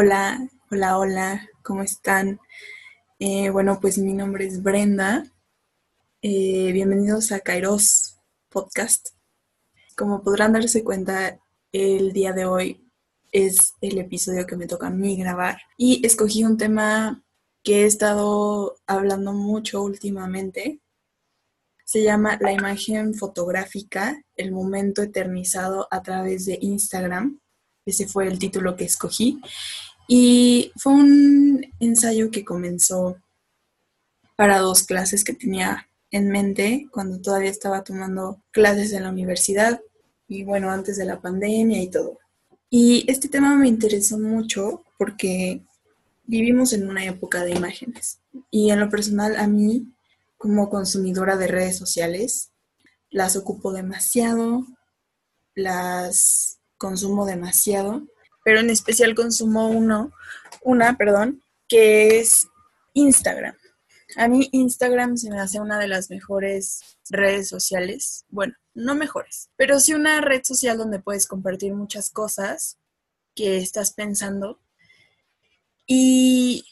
[0.00, 2.38] Hola, hola, hola, ¿cómo están?
[3.18, 5.24] Eh, bueno, pues mi nombre es Brenda.
[6.22, 8.16] Eh, bienvenidos a Kairos
[8.48, 9.08] Podcast.
[9.96, 11.40] Como podrán darse cuenta,
[11.72, 12.88] el día de hoy
[13.32, 17.24] es el episodio que me toca a mí grabar y escogí un tema
[17.64, 20.78] que he estado hablando mucho últimamente.
[21.84, 27.40] Se llama La imagen fotográfica, el momento eternizado a través de Instagram.
[27.84, 29.40] Ese fue el título que escogí.
[30.08, 33.18] Y fue un ensayo que comenzó
[34.36, 39.80] para dos clases que tenía en mente cuando todavía estaba tomando clases en la universidad
[40.26, 42.18] y bueno, antes de la pandemia y todo.
[42.70, 45.62] Y este tema me interesó mucho porque
[46.24, 48.20] vivimos en una época de imágenes
[48.50, 49.92] y en lo personal a mí
[50.38, 52.50] como consumidora de redes sociales
[53.10, 54.66] las ocupo demasiado,
[55.54, 58.06] las consumo demasiado,
[58.48, 60.10] pero en especial consumo uno,
[60.62, 62.48] una, perdón, que es
[62.94, 63.54] Instagram.
[64.16, 68.24] A mí Instagram se me hace una de las mejores redes sociales.
[68.30, 72.78] Bueno, no mejores, pero sí una red social donde puedes compartir muchas cosas
[73.34, 74.58] que estás pensando.
[75.86, 76.64] Y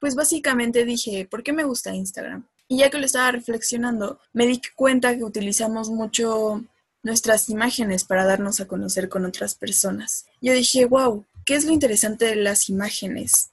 [0.00, 2.44] pues básicamente dije, ¿por qué me gusta Instagram?
[2.66, 6.64] Y ya que lo estaba reflexionando, me di cuenta que utilizamos mucho
[7.02, 10.26] nuestras imágenes para darnos a conocer con otras personas.
[10.40, 13.50] Yo dije, wow, ¿qué es lo interesante de las imágenes?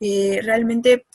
[0.00, 1.06] Eh, realmente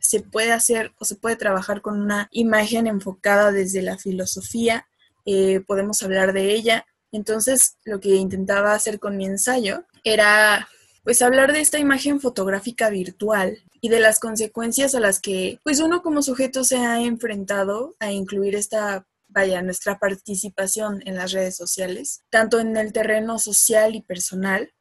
[0.00, 4.86] se puede hacer o se puede trabajar con una imagen enfocada desde la filosofía,
[5.24, 6.86] eh, podemos hablar de ella.
[7.10, 10.68] Entonces, lo que intentaba hacer con mi ensayo era
[11.04, 15.80] pues hablar de esta imagen fotográfica virtual y de las consecuencias a las que pues
[15.80, 21.56] uno como sujeto se ha enfrentado a incluir esta vaya, nuestra participación en las redes
[21.56, 24.72] sociales, tanto en el terreno social y personal.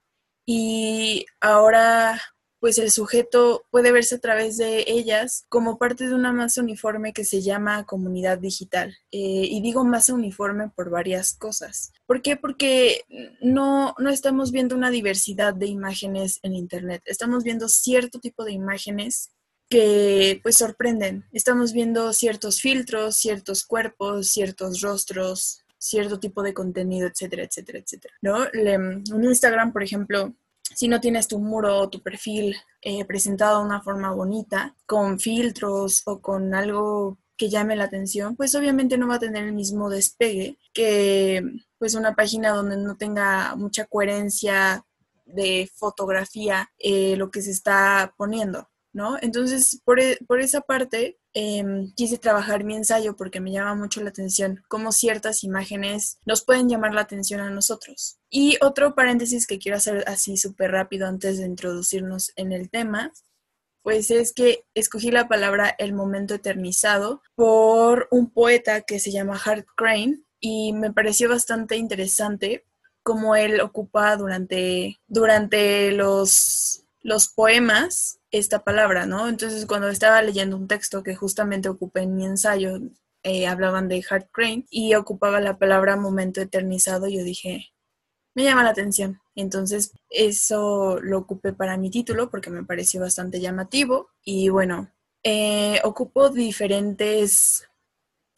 [0.45, 2.21] Y ahora,
[2.59, 7.13] pues el sujeto puede verse a través de ellas como parte de una masa uniforme
[7.13, 8.97] que se llama comunidad digital.
[9.11, 11.91] Eh, y digo masa uniforme por varias cosas.
[12.05, 12.37] ¿Por qué?
[12.37, 13.01] Porque
[13.41, 18.53] no, no estamos viendo una diversidad de imágenes en Internet, estamos viendo cierto tipo de
[18.53, 19.29] imágenes
[19.69, 21.25] que pues sorprenden.
[21.31, 28.13] Estamos viendo ciertos filtros, ciertos cuerpos, ciertos rostros, cierto tipo de contenido, etcétera, etcétera, etcétera.
[28.21, 28.45] ¿No?
[29.15, 30.33] un Instagram, por ejemplo,
[30.75, 35.19] si no tienes tu muro o tu perfil eh, presentado de una forma bonita, con
[35.19, 39.53] filtros o con algo que llame la atención, pues obviamente no va a tener el
[39.53, 41.43] mismo despegue que
[41.77, 44.83] pues una página donde no tenga mucha coherencia
[45.25, 48.67] de fotografía eh, lo que se está poniendo.
[48.97, 49.15] ¿No?
[49.21, 54.09] Entonces, por, e, esa parte, em, quise trabajar mi ensayo porque me llama mucho la
[54.09, 58.17] atención cómo ciertas imágenes nos pueden llamar la atención a nosotros.
[58.31, 63.13] Y otro paréntesis que quiero hacer así súper rápido antes de introducirnos en el tema,
[63.83, 69.39] pues es que escogí la palabra el momento eternizado por un poeta que se llama
[69.45, 72.65] Hart Crane y me pareció bastante interesante
[73.03, 79.27] cómo él ocupa durante, durante los, los poemas esta palabra, ¿no?
[79.27, 82.79] Entonces, cuando estaba leyendo un texto que justamente ocupé en mi ensayo,
[83.23, 87.73] eh, hablaban de Hart Crane y ocupaba la palabra momento eternizado, yo dije,
[88.35, 89.19] me llama la atención.
[89.35, 94.09] Entonces, eso lo ocupé para mi título porque me pareció bastante llamativo.
[94.23, 94.91] Y bueno,
[95.23, 97.67] eh, ocupo diferentes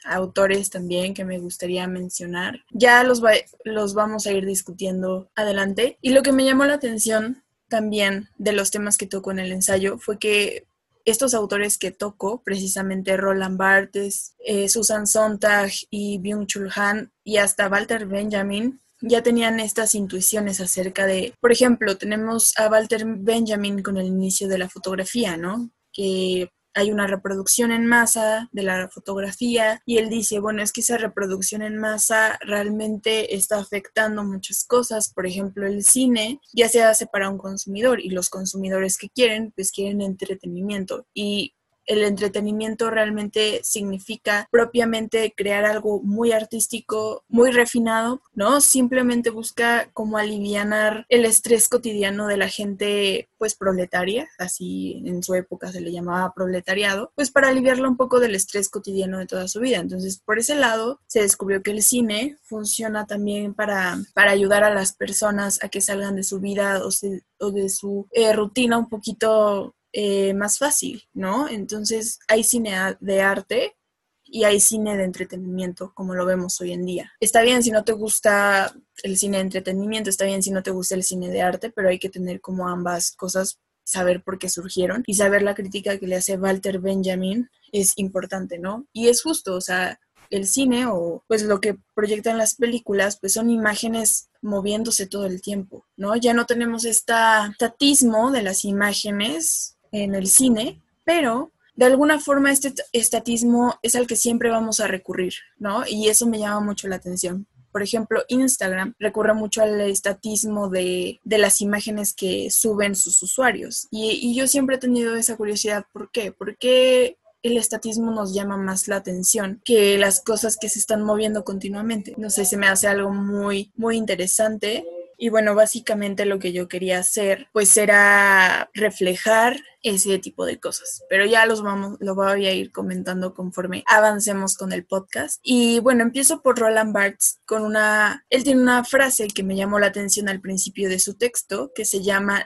[0.06, 2.62] autores también que me gustaría mencionar.
[2.72, 3.22] Ya los,
[3.66, 5.98] los vamos a ir discutiendo adelante.
[6.02, 9.52] Y lo que me llamó la atención también de los temas que tocó en el
[9.52, 10.66] ensayo fue que
[11.06, 17.68] estos autores que tocó, precisamente Roland Barthes, eh, Susan Sontag y Byung-Chul Han y hasta
[17.68, 23.98] Walter Benjamin, ya tenían estas intuiciones acerca de, por ejemplo, tenemos a Walter Benjamin con
[23.98, 25.72] el inicio de la fotografía, ¿no?
[25.94, 30.80] Que hay una reproducción en masa de la fotografía y él dice, bueno, es que
[30.80, 36.82] esa reproducción en masa realmente está afectando muchas cosas, por ejemplo, el cine ya se
[36.82, 41.54] hace para un consumidor y los consumidores que quieren, pues quieren entretenimiento y
[41.90, 48.62] el entretenimiento realmente significa propiamente crear algo muy artístico, muy refinado, ¿no?
[48.62, 55.34] Simplemente busca como alivianar el estrés cotidiano de la gente pues proletaria, así en su
[55.34, 59.48] época se le llamaba proletariado, pues para aliviarlo un poco del estrés cotidiano de toda
[59.48, 59.78] su vida.
[59.78, 64.74] Entonces, por ese lado, se descubrió que el cine funciona también para, para ayudar a
[64.74, 69.74] las personas a que salgan de su vida o, de su eh, rutina un poquito
[69.94, 71.48] eh, más fácil, ¿no?
[71.48, 73.76] Entonces hay cine de arte
[74.24, 77.12] y hay cine de entretenimiento como lo vemos hoy en día.
[77.20, 80.72] Está bien si no te gusta el cine de entretenimiento, está bien si no te
[80.72, 84.50] gusta el cine de arte, pero hay que tener como ambas cosas saber por qué
[84.50, 88.86] surgieron y saber la crítica que le hace Walter Benjamin es importante, ¿no?
[88.94, 90.00] Y es justo, o sea,
[90.30, 95.42] el cine o pues lo que proyectan las películas pues son imágenes moviéndose todo el
[95.42, 96.16] tiempo, ¿no?
[96.16, 97.14] Ya no tenemos este
[97.52, 104.06] estatismo de las imágenes en el cine, pero de alguna forma este estatismo es al
[104.06, 105.84] que siempre vamos a recurrir, ¿no?
[105.88, 107.48] Y eso me llama mucho la atención.
[107.72, 113.88] Por ejemplo, Instagram recurre mucho al estatismo de, las imágenes que suben sus usuarios.
[113.92, 115.86] Y, y, yo siempre he tenido esa curiosidad.
[115.94, 116.32] ¿Por qué?
[116.32, 121.44] Porque el estatismo nos llama más la atención que las cosas que se están moviendo
[121.44, 122.14] continuamente.
[122.18, 124.86] No sé, se me hace algo muy, muy interesante.
[125.18, 131.04] Y bueno, básicamente lo que yo quería hacer, pues era reflejar ese tipo de cosas.
[131.10, 135.40] Pero ya los vamos, lo voy a ir comentando conforme avancemos con el podcast.
[135.44, 139.80] Y bueno, empiezo por Roland Barthes con una, él tiene una frase que me llamó
[139.80, 142.46] la atención al principio de su texto, que se llama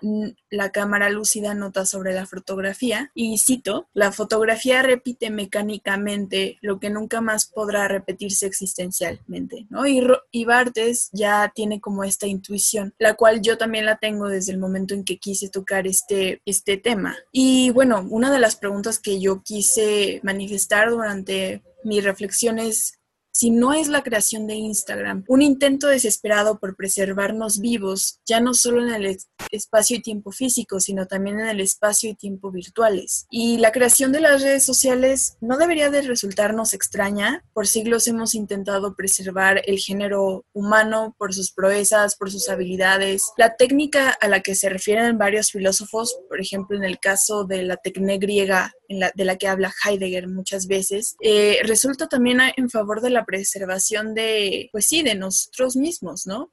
[0.50, 3.12] La cámara lúcida nota sobre la fotografía.
[3.13, 9.88] Y cito, la fotografía repite mecánicamente lo que nunca más podrá repetirse existencialmente, ¿no?
[9.88, 14.51] Y, y Barthes ya tiene como esta intuición, la cual yo también la tengo desde
[14.51, 17.18] el momento en que quise tocar este, este tema.
[17.35, 23.00] Y bueno, una de las preguntas que yo quise manifestar durante mis reflexiones
[23.33, 28.53] si no es la creación de Instagram, un intento desesperado por preservarnos vivos, ya no
[28.53, 29.18] solo en el
[29.51, 33.25] espacio y tiempo físico, sino también en el espacio y tiempo virtuales.
[33.31, 37.44] Y la creación de las redes sociales no debería de resultarnos extraña.
[37.53, 43.24] Por siglos hemos intentado preservar el género humano por sus proezas, por sus habilidades.
[43.38, 47.63] La técnica a la que se refieren varios filósofos, por ejemplo, en el caso de
[47.63, 53.01] la técnica griega, de la que habla Heidegger muchas veces, eh, resulta también en favor
[53.01, 56.52] de la preservación de, pues sí, de nosotros mismos, ¿no?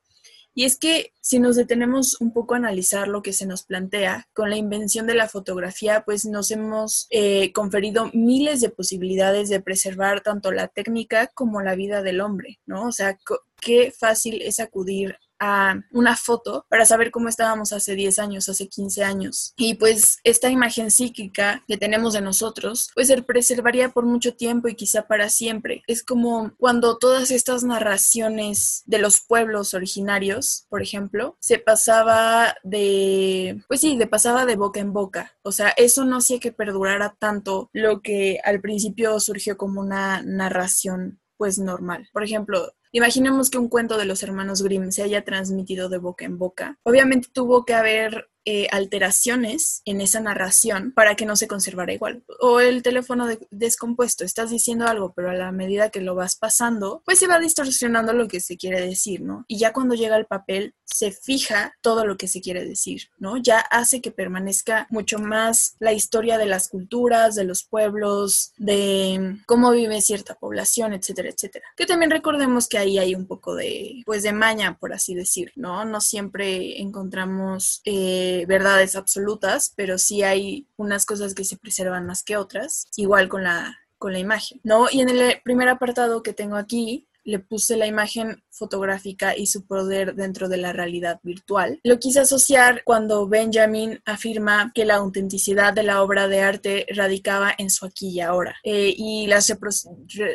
[0.53, 4.29] Y es que si nos detenemos un poco a analizar lo que se nos plantea,
[4.33, 9.61] con la invención de la fotografía, pues nos hemos eh, conferido miles de posibilidades de
[9.61, 12.89] preservar tanto la técnica como la vida del hombre, ¿no?
[12.89, 13.17] O sea,
[13.61, 18.69] qué fácil es acudir a una foto para saber cómo estábamos hace 10 años, hace
[18.69, 19.55] 15 años.
[19.57, 24.69] Y pues esta imagen psíquica que tenemos de nosotros, pues se preservaría por mucho tiempo
[24.69, 25.83] y quizá para siempre.
[25.87, 33.63] Es como cuando todas estas narraciones de los pueblos originarios, por ejemplo, se pasaba de,
[33.67, 35.37] pues sí, de pasaba de boca en boca.
[35.43, 40.23] O sea, eso no hacía que perdurara tanto lo que al principio surgió como una
[40.23, 42.07] narración pues normal.
[42.13, 46.25] Por ejemplo, Imaginemos que un cuento de los hermanos Grimm se haya transmitido de boca
[46.25, 46.79] en boca.
[46.83, 52.23] Obviamente tuvo que haber eh, alteraciones en esa narración para que no se conservara igual.
[52.41, 57.03] O el teléfono descompuesto, estás diciendo algo, pero a la medida que lo vas pasando,
[57.05, 59.45] pues se va distorsionando lo que se quiere decir, ¿no?
[59.47, 63.37] Y ya cuando llega el papel, se fija todo lo que se quiere decir, ¿no?
[63.37, 69.37] Ya hace que permanezca mucho más la historia de las culturas, de los pueblos, de
[69.47, 71.67] cómo vive cierta población, etcétera, etcétera.
[71.77, 75.53] Que también recordemos que ahí hay un poco de, pues, de maña, por así decir,
[75.57, 75.85] ¿no?
[75.85, 77.83] No siempre encontramos...
[77.85, 83.29] Eh, verdades absolutas, pero sí hay unas cosas que se preservan más que otras, igual
[83.29, 84.87] con la, con la imagen, ¿no?
[84.91, 89.67] Y en el primer apartado que tengo aquí, le puse la imagen fotográfica y su
[89.67, 91.81] poder dentro de la realidad virtual.
[91.85, 97.55] Lo quise asociar cuando Benjamin afirma que la autenticidad de la obra de arte radicaba
[97.57, 98.57] en su aquí y ahora.
[98.65, 99.55] Eh, y las,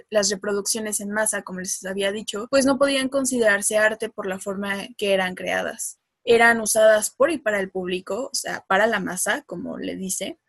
[0.09, 4.39] las reproducciones en masa, como les había dicho, pues no podían considerarse arte por la
[4.39, 8.99] forma que eran creadas eran usadas por y para el público, o sea, para la
[8.99, 10.39] masa, como le dice.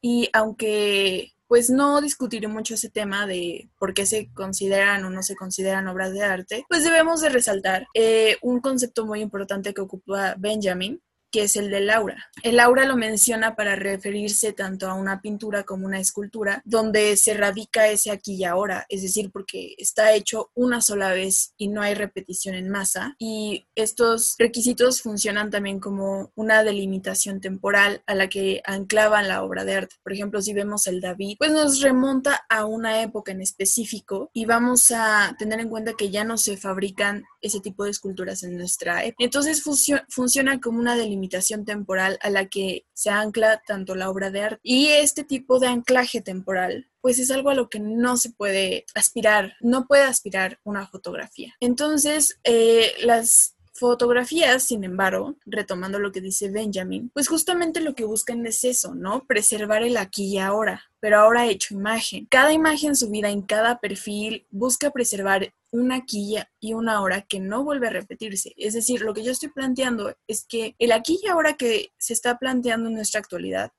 [0.00, 5.22] Y aunque pues no discutiré mucho ese tema de por qué se consideran o no
[5.22, 9.80] se consideran obras de arte, pues debemos de resaltar eh, un concepto muy importante que
[9.80, 12.30] ocupa Benjamin, que es el del aura.
[12.42, 17.34] El aura lo menciona para referirse tanto a una pintura como una escultura, donde se
[17.34, 21.82] radica ese aquí y ahora, es decir, porque está hecho una sola vez y no
[21.82, 23.14] hay repetición en masa.
[23.18, 29.64] Y estos requisitos funcionan también como una delimitación temporal a la que anclaban la obra
[29.64, 29.96] de arte.
[30.02, 34.46] Por ejemplo, si vemos el David, pues nos remonta a una época en específico y
[34.46, 38.56] vamos a tener en cuenta que ya no se fabrican ese tipo de esculturas en
[38.56, 39.24] nuestra época.
[39.24, 44.42] Entonces funciona como una delimitación temporal a la que se ancla tanto la obra de
[44.42, 48.30] arte y este tipo de anclaje temporal pues es algo a lo que no se
[48.30, 51.54] puede aspirar, no puede aspirar una fotografía.
[51.60, 58.04] Entonces, eh, las fotografías, sin embargo, retomando lo que dice Benjamin, pues justamente lo que
[58.04, 59.24] buscan es eso, ¿no?
[59.26, 62.26] Preservar el aquí y ahora, pero ahora hecho imagen.
[62.30, 67.64] Cada imagen subida en cada perfil busca preservar una aquí y una hora que no
[67.64, 68.54] vuelve a repetirse.
[68.56, 72.12] Es decir, lo que yo estoy planteando es que el aquí y ahora que se
[72.12, 73.72] está planteando en nuestra actualidad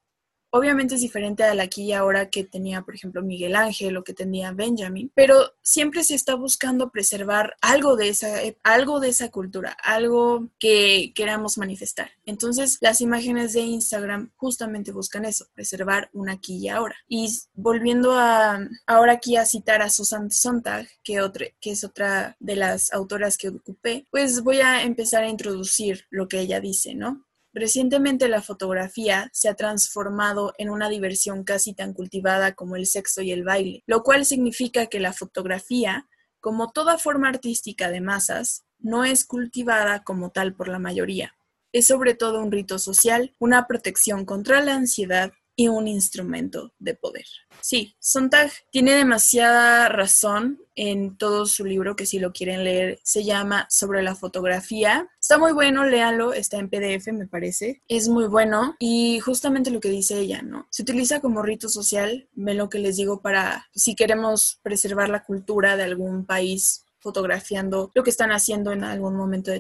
[0.58, 4.16] Obviamente es diferente al aquí y ahora que tenía, por ejemplo, Miguel Ángel o que
[4.16, 9.78] tenía Benjamin, pero siempre se está buscando preservar algo de esa, algo de esa cultura,
[9.84, 12.10] algo que queramos manifestar.
[12.26, 16.96] Entonces, las imágenes de Instagram justamente buscan eso, preservar un aquí y ahora.
[17.08, 22.36] Y volviendo a ahora aquí a citar a Susan Sontag, que, otra, que es otra
[22.40, 26.96] de las autoras que ocupé, pues voy a empezar a introducir lo que ella dice,
[26.96, 27.27] ¿no?
[27.60, 33.24] Recientemente la fotografía se ha transformado en una diversión casi tan cultivada como el sexo
[33.24, 36.08] y el baile, lo cual significa que la fotografía,
[36.40, 41.34] como toda forma artística de masas, no es cultivada como tal por la mayoría.
[41.72, 46.94] Es sobre todo un rito social, una protección contra la ansiedad y un instrumento de
[46.94, 47.26] poder.
[47.62, 53.24] Sí, Sontag tiene demasiada razón en todo su libro, que si lo quieren leer, se
[53.24, 55.10] llama Sobre la fotografía.
[55.20, 57.82] Está muy bueno, léalo, está en PDF, me parece.
[57.88, 60.68] Es muy bueno y justamente lo que dice ella, ¿no?
[60.70, 65.24] Se utiliza como rito social, ven lo que les digo, para si queremos preservar la
[65.24, 69.52] cultura de algún país fotografiando lo que están haciendo en algún momento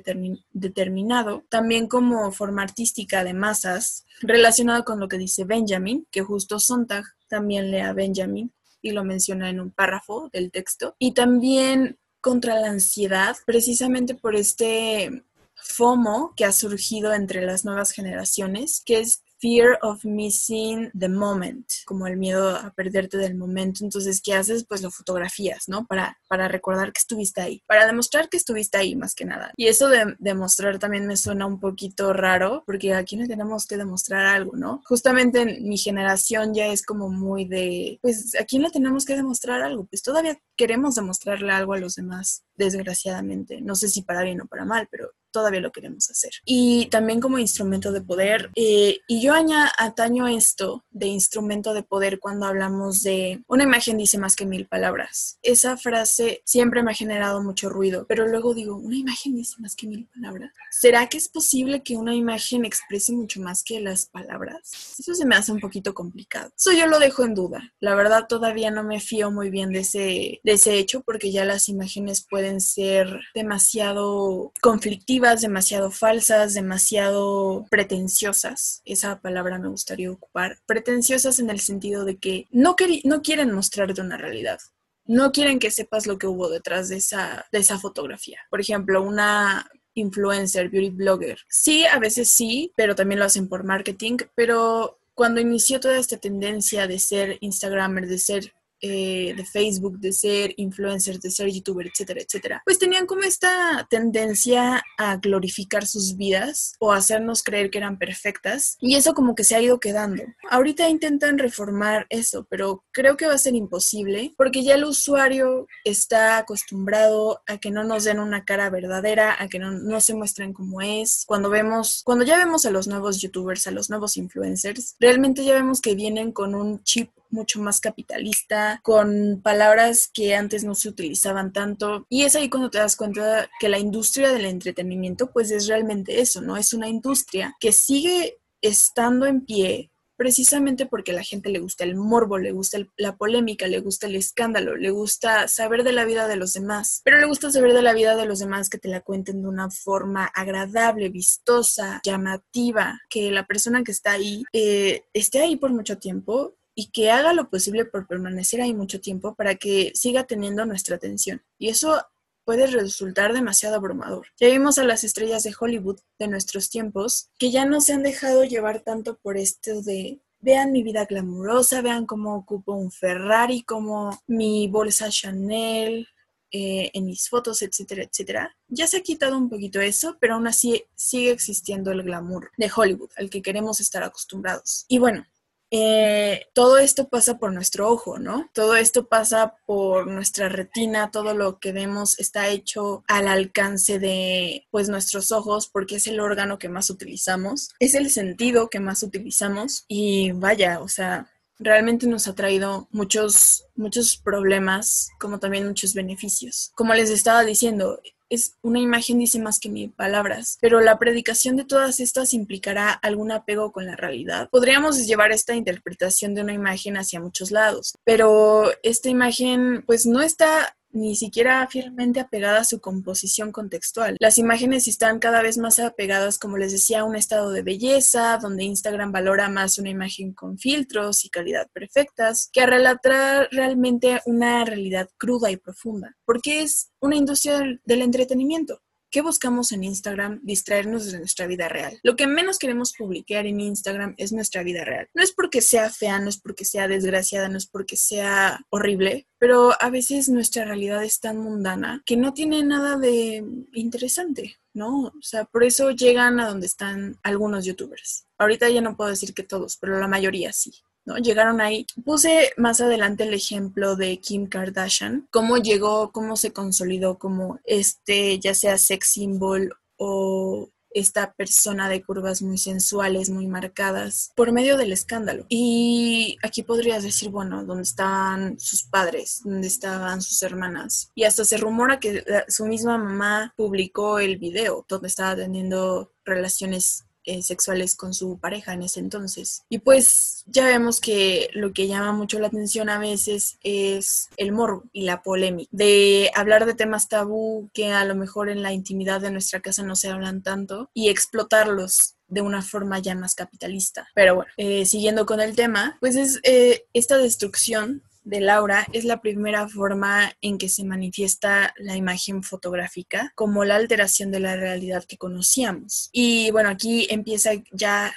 [0.51, 1.43] determinado.
[1.49, 7.05] También como forma artística de masas, relacionado con lo que dice Benjamin, que justo Sontag
[7.27, 8.51] también lee a Benjamin
[8.81, 10.95] y lo menciona en un párrafo del texto.
[10.99, 15.23] Y también contra la ansiedad, precisamente por este
[15.55, 21.67] FOMO que ha surgido entre las nuevas generaciones, que es fear of missing the moment,
[21.85, 23.83] como el miedo a perderte del momento.
[23.83, 24.65] Entonces, ¿qué haces?
[24.67, 25.85] Pues lo fotografías, ¿no?
[25.85, 29.53] Para, para recordar que estuviste ahí, para demostrar que estuviste ahí más que nada.
[29.57, 33.77] Y eso de demostrar también me suena un poquito raro, porque aquí no tenemos que
[33.77, 34.81] demostrar algo, ¿no?
[34.85, 39.15] Justamente en mi generación ya es como muy de, pues, ¿a quién le tenemos que
[39.15, 39.85] demostrar algo?
[39.85, 43.61] Pues todavía queremos demostrarle algo a los demás, desgraciadamente.
[43.61, 46.31] No sé si para bien o para mal, pero todavía lo queremos hacer.
[46.45, 48.49] Y también como instrumento de poder.
[48.55, 53.99] Eh, y yo aña, ataño esto de instrumento de poder cuando hablamos de una imagen
[53.99, 55.37] dice más que mil palabras.
[55.43, 59.75] Esa frase siempre me ha generado mucho ruido, pero luego digo, una imagen dice más
[59.75, 60.51] que mil palabras.
[60.71, 64.71] ¿Será que es posible que una imagen exprese mucho más que las palabras?
[64.97, 66.49] Eso se me hace un poquito complicado.
[66.57, 67.73] Eso yo lo dejo en duda.
[67.79, 71.45] La verdad todavía no me fío muy bien de ese, de ese hecho porque ya
[71.45, 78.81] las imágenes pueden ser demasiado conflictivas demasiado falsas, demasiado pretenciosas.
[78.85, 80.59] Esa palabra me gustaría ocupar.
[80.65, 84.59] Pretenciosas en el sentido de que no, no quieren mostrarte una realidad.
[85.05, 88.39] No quieren que sepas lo que hubo detrás de esa, de esa fotografía.
[88.49, 91.39] Por ejemplo, una influencer, beauty blogger.
[91.49, 94.17] Sí, a veces sí, pero también lo hacen por marketing.
[94.35, 100.13] Pero cuando inició toda esta tendencia de ser Instagramer, de ser eh, de Facebook, de
[100.13, 106.15] ser influencers, de ser youtuber, etcétera, etcétera, pues tenían como esta tendencia a glorificar sus
[106.15, 110.23] vidas o hacernos creer que eran perfectas y eso como que se ha ido quedando.
[110.49, 115.67] Ahorita intentan reformar eso, pero creo que va a ser imposible porque ya el usuario
[115.83, 120.13] está acostumbrado a que no nos den una cara verdadera, a que no, no se
[120.13, 121.23] muestren como es.
[121.25, 125.53] Cuando vemos, cuando ya vemos a los nuevos youtubers, a los nuevos influencers, realmente ya
[125.53, 130.89] vemos que vienen con un chip mucho más capitalista, con palabras que antes no se
[130.89, 132.05] utilizaban tanto.
[132.09, 136.21] Y es ahí cuando te das cuenta que la industria del entretenimiento pues es realmente
[136.21, 136.57] eso, ¿no?
[136.57, 141.83] Es una industria que sigue estando en pie precisamente porque a la gente le gusta
[141.83, 146.05] el morbo, le gusta la polémica, le gusta el escándalo, le gusta saber de la
[146.05, 148.79] vida de los demás, pero le gusta saber de la vida de los demás que
[148.79, 154.43] te la cuenten de una forma agradable, vistosa, llamativa, que la persona que está ahí
[154.51, 159.01] eh, esté ahí por mucho tiempo y que haga lo posible por permanecer ahí mucho
[159.01, 161.41] tiempo para que siga teniendo nuestra atención.
[161.57, 162.05] Y eso
[162.45, 164.27] puede resultar demasiado abrumador.
[164.39, 168.03] Ya vimos a las estrellas de Hollywood de nuestros tiempos que ya no se han
[168.03, 173.63] dejado llevar tanto por esto de vean mi vida glamurosa, vean cómo ocupo un Ferrari,
[173.63, 176.07] como mi bolsa Chanel,
[176.51, 178.55] eh, en mis fotos, etcétera, etcétera.
[178.67, 182.71] Ya se ha quitado un poquito eso, pero aún así sigue existiendo el glamour de
[182.73, 184.85] Hollywood, al que queremos estar acostumbrados.
[184.87, 185.25] Y bueno,
[185.71, 188.49] eh, todo esto pasa por nuestro ojo, ¿no?
[188.53, 194.65] Todo esto pasa por nuestra retina, todo lo que vemos está hecho al alcance de
[194.71, 199.03] pues nuestros ojos porque es el órgano que más utilizamos, es el sentido que más
[199.03, 205.93] utilizamos y vaya, o sea, realmente nos ha traído muchos muchos problemas como también muchos
[205.93, 206.71] beneficios.
[206.75, 211.55] Como les estaba diciendo, es una imagen dice más que mil palabras, pero la predicación
[211.55, 214.49] de todas estas implicará algún apego con la realidad.
[214.49, 220.21] Podríamos llevar esta interpretación de una imagen hacia muchos lados, pero esta imagen pues no
[220.21, 224.17] está ni siquiera fielmente apegada a su composición contextual.
[224.19, 228.37] Las imágenes están cada vez más apegadas, como les decía, a un estado de belleza,
[228.41, 234.21] donde Instagram valora más una imagen con filtros y calidad perfectas, que a relatar realmente
[234.25, 238.81] una realidad cruda y profunda, porque es una industria del entretenimiento.
[239.09, 240.41] ¿Qué buscamos en Instagram?
[240.43, 241.97] Distraernos de nuestra vida real.
[242.03, 245.07] Lo que menos queremos publicar en Instagram es nuestra vida real.
[245.13, 249.27] No es porque sea fea, no es porque sea desgraciada, no es porque sea horrible,
[249.39, 255.05] pero a veces nuestra realidad es tan mundana que no tiene nada de interesante, ¿no?
[255.05, 258.27] O sea, por eso llegan a donde están algunos youtubers.
[258.37, 260.73] Ahorita ya no puedo decir que todos, pero la mayoría sí.
[261.07, 261.17] ¿No?
[261.17, 261.87] Llegaron ahí.
[262.05, 268.37] Puse más adelante el ejemplo de Kim Kardashian, cómo llegó, cómo se consolidó como este,
[268.39, 274.77] ya sea sex symbol o esta persona de curvas muy sensuales, muy marcadas, por medio
[274.77, 275.45] del escándalo.
[275.47, 279.41] Y aquí podrías decir, bueno, ¿dónde estaban sus padres?
[279.43, 281.11] ¿Dónde estaban sus hermanas?
[281.13, 287.06] Y hasta se rumora que su misma mamá publicó el video donde estaba teniendo relaciones
[287.27, 289.63] eh, sexuales con su pareja en ese entonces.
[289.69, 294.53] Y pues ya vemos que lo que llama mucho la atención a veces es el
[294.53, 298.71] morbo y la polémica, de hablar de temas tabú que a lo mejor en la
[298.73, 303.35] intimidad de nuestra casa no se hablan tanto y explotarlos de una forma ya más
[303.35, 304.07] capitalista.
[304.15, 309.05] Pero bueno, eh, siguiendo con el tema, pues es eh, esta destrucción de Laura es
[309.05, 314.57] la primera forma en que se manifiesta la imagen fotográfica como la alteración de la
[314.57, 316.09] realidad que conocíamos.
[316.11, 318.13] Y bueno, aquí empieza ya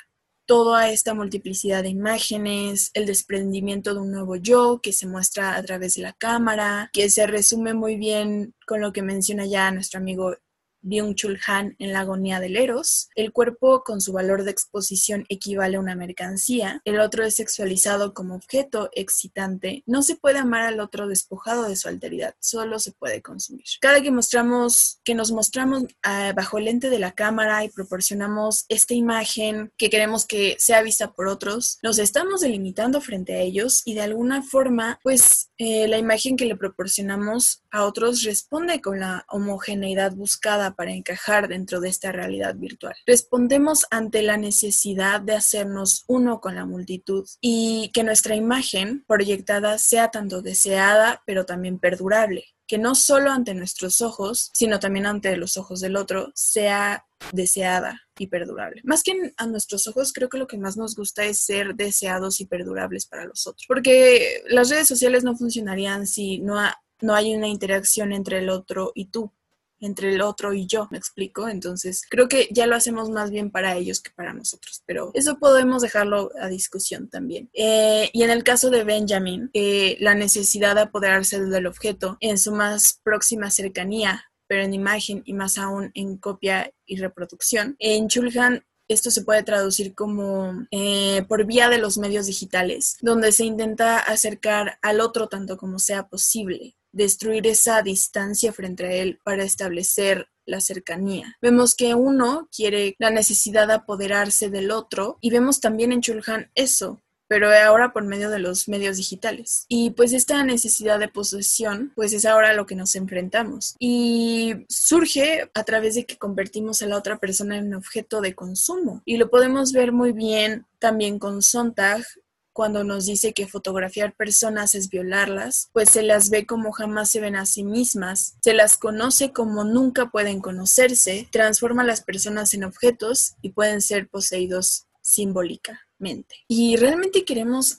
[0.46, 5.62] toda esta multiplicidad de imágenes, el desprendimiento de un nuevo yo que se muestra a
[5.62, 10.01] través de la cámara, que se resume muy bien con lo que menciona ya nuestro
[10.01, 10.35] amigo
[10.83, 13.09] Byung-Chul Han en La agonía del Eros.
[13.14, 16.81] El cuerpo con su valor de exposición equivale a una mercancía.
[16.85, 19.83] El otro es sexualizado como objeto excitante.
[19.87, 23.64] No se puede amar al otro despojado de su alteridad, solo se puede consumir.
[23.81, 28.64] Cada que mostramos, que nos mostramos ah, bajo el lente de la cámara y proporcionamos
[28.69, 33.83] esta imagen que queremos que sea vista por otros, nos estamos delimitando frente a ellos
[33.85, 39.01] y de alguna forma, pues eh, la imagen que le proporcionamos a otros responde con
[39.01, 42.95] la homogeneidad buscada para encajar dentro de esta realidad virtual.
[43.07, 49.79] Respondemos ante la necesidad de hacernos uno con la multitud y que nuestra imagen proyectada
[49.79, 55.37] sea tanto deseada, pero también perdurable que no solo ante nuestros ojos, sino también ante
[55.37, 58.81] los ojos del otro, sea deseada y perdurable.
[58.85, 62.41] Más que a nuestros ojos, creo que lo que más nos gusta es ser deseados
[62.41, 63.65] y perdurables para los otros.
[63.67, 66.55] Porque las redes sociales no funcionarían si no,
[67.01, 69.33] no hay una interacción entre el otro y tú
[69.81, 71.49] entre el otro y yo, me explico.
[71.49, 75.38] Entonces, creo que ya lo hacemos más bien para ellos que para nosotros, pero eso
[75.38, 77.51] podemos dejarlo a discusión también.
[77.53, 82.38] Eh, y en el caso de Benjamin, eh, la necesidad de apoderarse del objeto en
[82.38, 87.77] su más próxima cercanía, pero en imagen y más aún en copia y reproducción.
[87.79, 93.31] En Chulhan esto se puede traducir como eh, por vía de los medios digitales, donde
[93.31, 99.18] se intenta acercar al otro tanto como sea posible, destruir esa distancia frente a él
[99.24, 101.37] para establecer la cercanía.
[101.40, 106.50] Vemos que uno quiere la necesidad de apoderarse del otro y vemos también en Chulhan
[106.55, 109.64] eso, pero ahora por medio de los medios digitales.
[109.68, 113.76] Y pues esta necesidad de posesión, pues es ahora lo que nos enfrentamos.
[113.79, 119.03] Y surge a través de que convertimos a la otra persona en objeto de consumo.
[119.05, 122.05] Y lo podemos ver muy bien también con Sontag
[122.53, 127.21] cuando nos dice que fotografiar personas es violarlas, pues se las ve como jamás se
[127.21, 132.55] ven a sí mismas, se las conoce como nunca pueden conocerse, transforma a las personas
[132.55, 136.37] en objetos y pueden ser poseídos simbólicamente.
[136.49, 137.79] Y realmente queremos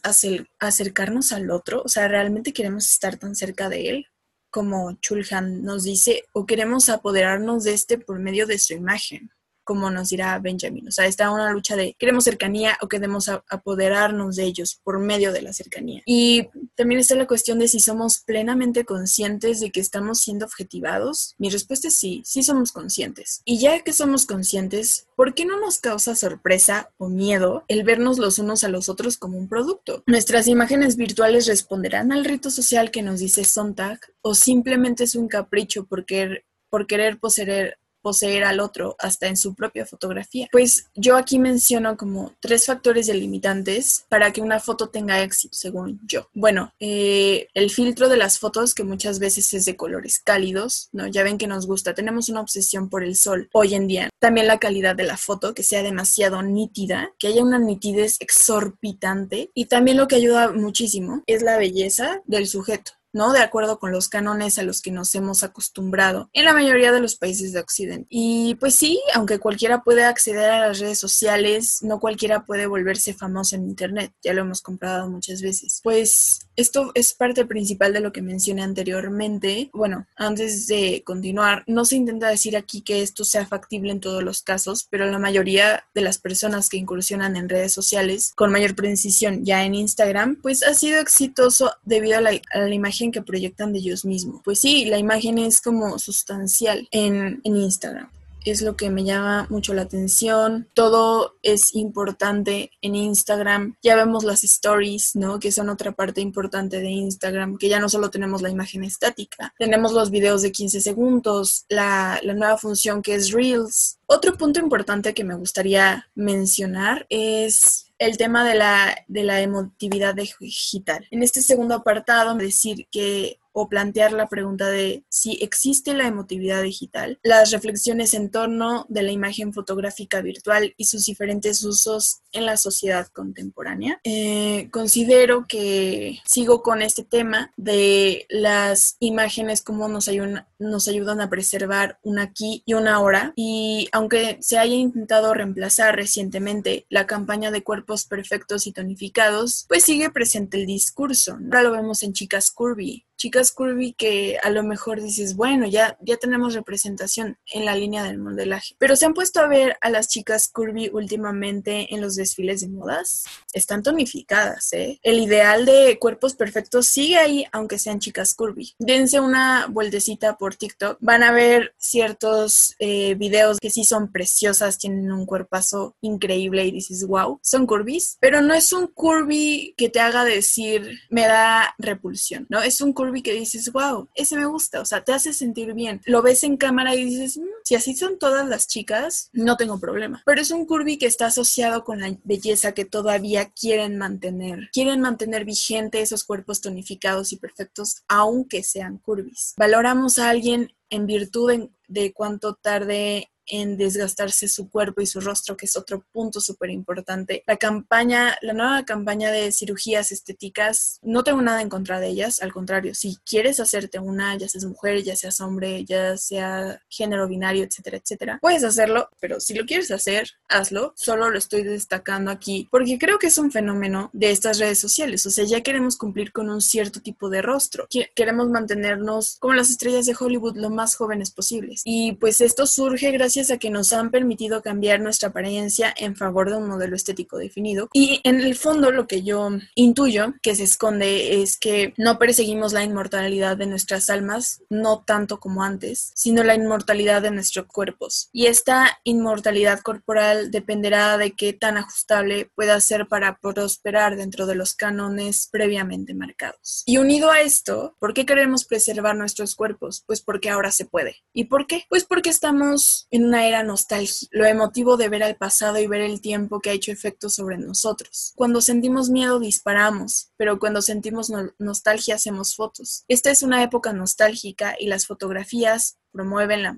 [0.60, 4.06] acercarnos al otro, o sea, realmente queremos estar tan cerca de él
[4.52, 9.32] como Chulhan nos dice, o queremos apoderarnos de este por medio de su imagen
[9.64, 10.88] como nos dirá Benjamin.
[10.88, 15.32] O sea, está una lucha de queremos cercanía o queremos apoderarnos de ellos por medio
[15.32, 16.02] de la cercanía.
[16.06, 21.36] Y también está la cuestión de si somos plenamente conscientes de que estamos siendo objetivados.
[21.38, 23.42] Mi respuesta es sí, sí somos conscientes.
[23.46, 28.18] Y ya que somos conscientes, ¿por qué no nos causa sorpresa o miedo el vernos
[28.18, 30.04] los unos a los otros como un producto?
[30.08, 35.28] Nuestras imágenes virtuales responderán al rito social que nos dice Sontag o simplemente es un
[35.28, 40.48] capricho por querer, por querer poseer poseer al otro hasta en su propia fotografía.
[40.52, 46.00] Pues yo aquí menciono como tres factores delimitantes para que una foto tenga éxito, según
[46.06, 46.28] yo.
[46.34, 51.08] Bueno, eh, el filtro de las fotos que muchas veces es de colores cálidos, ¿no?
[51.08, 54.10] Ya ven que nos gusta, tenemos una obsesión por el sol hoy en día.
[54.20, 59.50] También la calidad de la foto, que sea demasiado nítida, que haya una nitidez exorbitante
[59.54, 62.92] y también lo que ayuda muchísimo es la belleza del sujeto.
[63.14, 63.34] ¿No?
[63.34, 67.02] De acuerdo con los cánones a los que nos hemos acostumbrado en la mayoría de
[67.02, 68.08] los países de Occidente.
[68.10, 73.14] Y pues sí, aunque cualquiera puede acceder a las redes sociales, no cualquiera puede volverse
[73.14, 75.82] famoso en Internet, ya lo hemos comprobado muchas veces.
[75.84, 79.70] Pues esto es parte principal de lo que mencioné anteriormente.
[79.74, 84.24] Bueno, antes de continuar, no se intenta decir aquí que esto sea factible en todos
[84.24, 88.76] los casos, pero la mayoría de las personas que incursionan en redes sociales con mayor
[88.76, 93.24] precisión ya en Instagram, pues ha sido exitoso debido a la, a la imagen que
[93.24, 94.42] proyectan de ellos mismos.
[94.44, 98.10] Pues sí, la imagen es como sustancial en, en Instagram
[98.46, 100.68] es lo que me llama mucho la atención.
[100.74, 103.76] Todo es importante en Instagram.
[103.82, 105.40] Ya vemos las stories, ¿no?
[105.40, 109.54] Que son otra parte importante de Instagram, que ya no solo tenemos la imagen estática,
[109.58, 113.98] tenemos los videos de 15 segundos, la, la nueva función que es Reels.
[114.08, 120.16] Otro punto importante que me gustaría mencionar es el tema de la, de la emotividad
[120.16, 121.08] digital.
[121.12, 126.64] En este segundo apartado, decir que o plantear la pregunta de si existe la emotividad
[126.64, 132.46] digital, las reflexiones en torno de la imagen fotográfica virtual y sus diferentes usos en
[132.46, 134.00] la sociedad contemporánea.
[134.04, 141.22] Eh, considero que sigo con este tema de las imágenes, cómo nos ayudan, nos ayudan
[141.22, 143.34] a preservar un aquí y una ahora.
[143.36, 149.84] Y aunque se haya intentado reemplazar recientemente la campaña de cuerpos perfectos y tonificados, pues
[149.84, 151.34] sigue presente el discurso.
[151.34, 155.96] Ahora lo vemos en Chicas Curvy, chicas curvy que a lo mejor dices, bueno, ya,
[156.02, 158.76] ya tenemos representación en la línea del modelaje.
[158.80, 162.70] Pero se han puesto a ver a las chicas curvy últimamente en los desfiles de
[162.70, 163.26] modas.
[163.54, 165.00] Están tonificadas, ¿eh?
[165.04, 168.74] El ideal de cuerpos perfectos sigue ahí, aunque sean chicas curvy.
[168.80, 170.98] Dense una vueltecita por TikTok.
[171.00, 176.72] Van a ver ciertos eh, videos que sí son preciosas, tienen un cuerpazo increíble y
[176.72, 178.18] dices, wow, son curvis.
[178.20, 182.64] Pero no es un curvy que te haga decir, me da repulsión, ¿no?
[182.64, 186.02] Es un curvy que dices, wow, ese me gusta, o sea, te hace sentir bien.
[186.06, 189.80] Lo ves en cámara y dices, mm, si así son todas las chicas, no tengo
[189.80, 190.24] problema.
[190.26, 194.70] Pero es un curvy que está asociado con la belleza que todavía quieren mantener.
[194.72, 199.54] Quieren mantener vigente esos cuerpos tonificados y perfectos, aunque sean curvis.
[199.58, 205.58] Valoramos a alguien en virtud de cuánto tarde en desgastarse su cuerpo y su rostro,
[205.58, 207.44] que es otro punto súper importante.
[207.46, 212.42] La campaña, la nueva campaña de cirugías estéticas, no tengo nada en contra de ellas,
[212.42, 217.28] al contrario, si quieres hacerte una, ya seas mujer, ya seas hombre, ya sea género
[217.28, 220.94] binario, etcétera, etcétera, puedes hacerlo, pero si lo quieres hacer, hazlo.
[220.96, 225.26] Solo lo estoy destacando aquí porque creo que es un fenómeno de estas redes sociales,
[225.26, 229.70] o sea, ya queremos cumplir con un cierto tipo de rostro, queremos mantenernos como las
[229.70, 231.82] estrellas de Hollywood lo más jóvenes posibles.
[231.84, 236.50] Y pues esto surge gracias a que nos han permitido cambiar nuestra apariencia en favor
[236.50, 237.90] de un modelo estético definido.
[237.94, 242.74] Y en el fondo lo que yo intuyo que se esconde es que no perseguimos
[242.74, 248.30] la inmortalidad de nuestras almas, no tanto como antes, sino la inmortalidad de nuestros cuerpos.
[248.32, 254.56] Y esta inmortalidad corporal dependerá de qué tan ajustable pueda ser para prosperar dentro de
[254.56, 256.84] los cánones previamente marcados.
[256.86, 260.04] Y unido a esto, ¿por qué queremos preservar nuestros cuerpos?
[260.06, 261.18] Pues porque ahora se puede.
[261.34, 261.86] ¿Y por qué?
[261.90, 266.02] Pues porque estamos en una era nostálgica, lo emotivo de ver al pasado y ver
[266.02, 268.34] el tiempo que ha hecho efecto sobre nosotros.
[268.36, 273.06] Cuando sentimos miedo disparamos, pero cuando sentimos nostalgia hacemos fotos.
[273.08, 276.78] Esta es una época nostálgica y las fotografías promueven la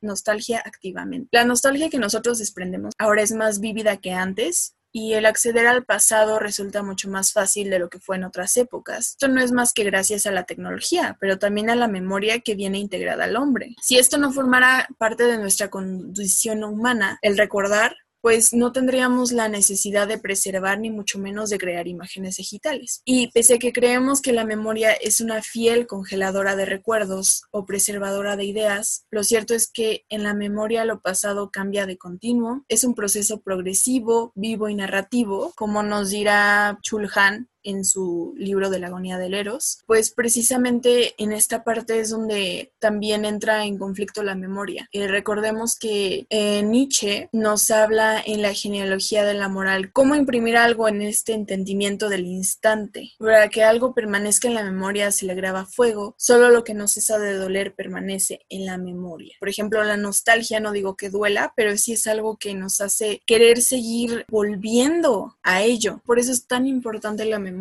[0.00, 1.28] nostalgia activamente.
[1.30, 5.84] La nostalgia que nosotros desprendemos ahora es más vívida que antes y el acceder al
[5.84, 9.08] pasado resulta mucho más fácil de lo que fue en otras épocas.
[9.10, 12.54] Esto no es más que gracias a la tecnología, pero también a la memoria que
[12.54, 13.74] viene integrada al hombre.
[13.80, 19.48] Si esto no formara parte de nuestra condición humana, el recordar pues no tendríamos la
[19.48, 23.02] necesidad de preservar ni mucho menos de crear imágenes digitales.
[23.04, 27.66] Y pese a que creemos que la memoria es una fiel congeladora de recuerdos o
[27.66, 32.64] preservadora de ideas, lo cierto es que en la memoria lo pasado cambia de continuo,
[32.68, 38.78] es un proceso progresivo, vivo y narrativo, como nos dirá Chulhan en su libro de
[38.78, 44.22] la agonía del Eros, pues precisamente en esta parte es donde también entra en conflicto
[44.22, 44.88] la memoria.
[44.92, 50.56] Eh, recordemos que eh, Nietzsche nos habla en la genealogía de la moral cómo imprimir
[50.56, 53.12] algo en este entendimiento del instante.
[53.18, 56.88] Para que algo permanezca en la memoria se le graba fuego, solo lo que no
[56.88, 59.36] cesa de doler permanece en la memoria.
[59.38, 63.22] Por ejemplo, la nostalgia, no digo que duela, pero sí es algo que nos hace
[63.26, 66.00] querer seguir volviendo a ello.
[66.04, 67.51] Por eso es tan importante la memoria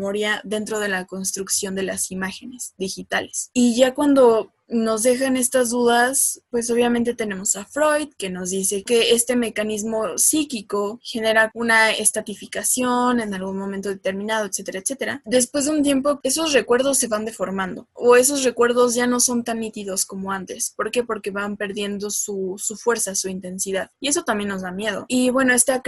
[0.43, 3.49] dentro de la construcción de las imágenes digitales.
[3.54, 8.84] Y ya cuando nos dejan estas dudas, pues obviamente tenemos a Freud que nos dice
[8.84, 15.21] que este mecanismo psíquico genera una estatificación en algún momento determinado, etcétera, etcétera.
[15.25, 19.43] Después de un tiempo, esos recuerdos se van deformando o esos recuerdos ya no son
[19.43, 20.73] tan nítidos como antes.
[20.75, 21.03] ¿Por qué?
[21.03, 23.91] Porque van perdiendo su, fuerza, su intensidad.
[23.99, 25.05] Y eso también nos da miedo.
[25.10, 25.81] Y bueno, esta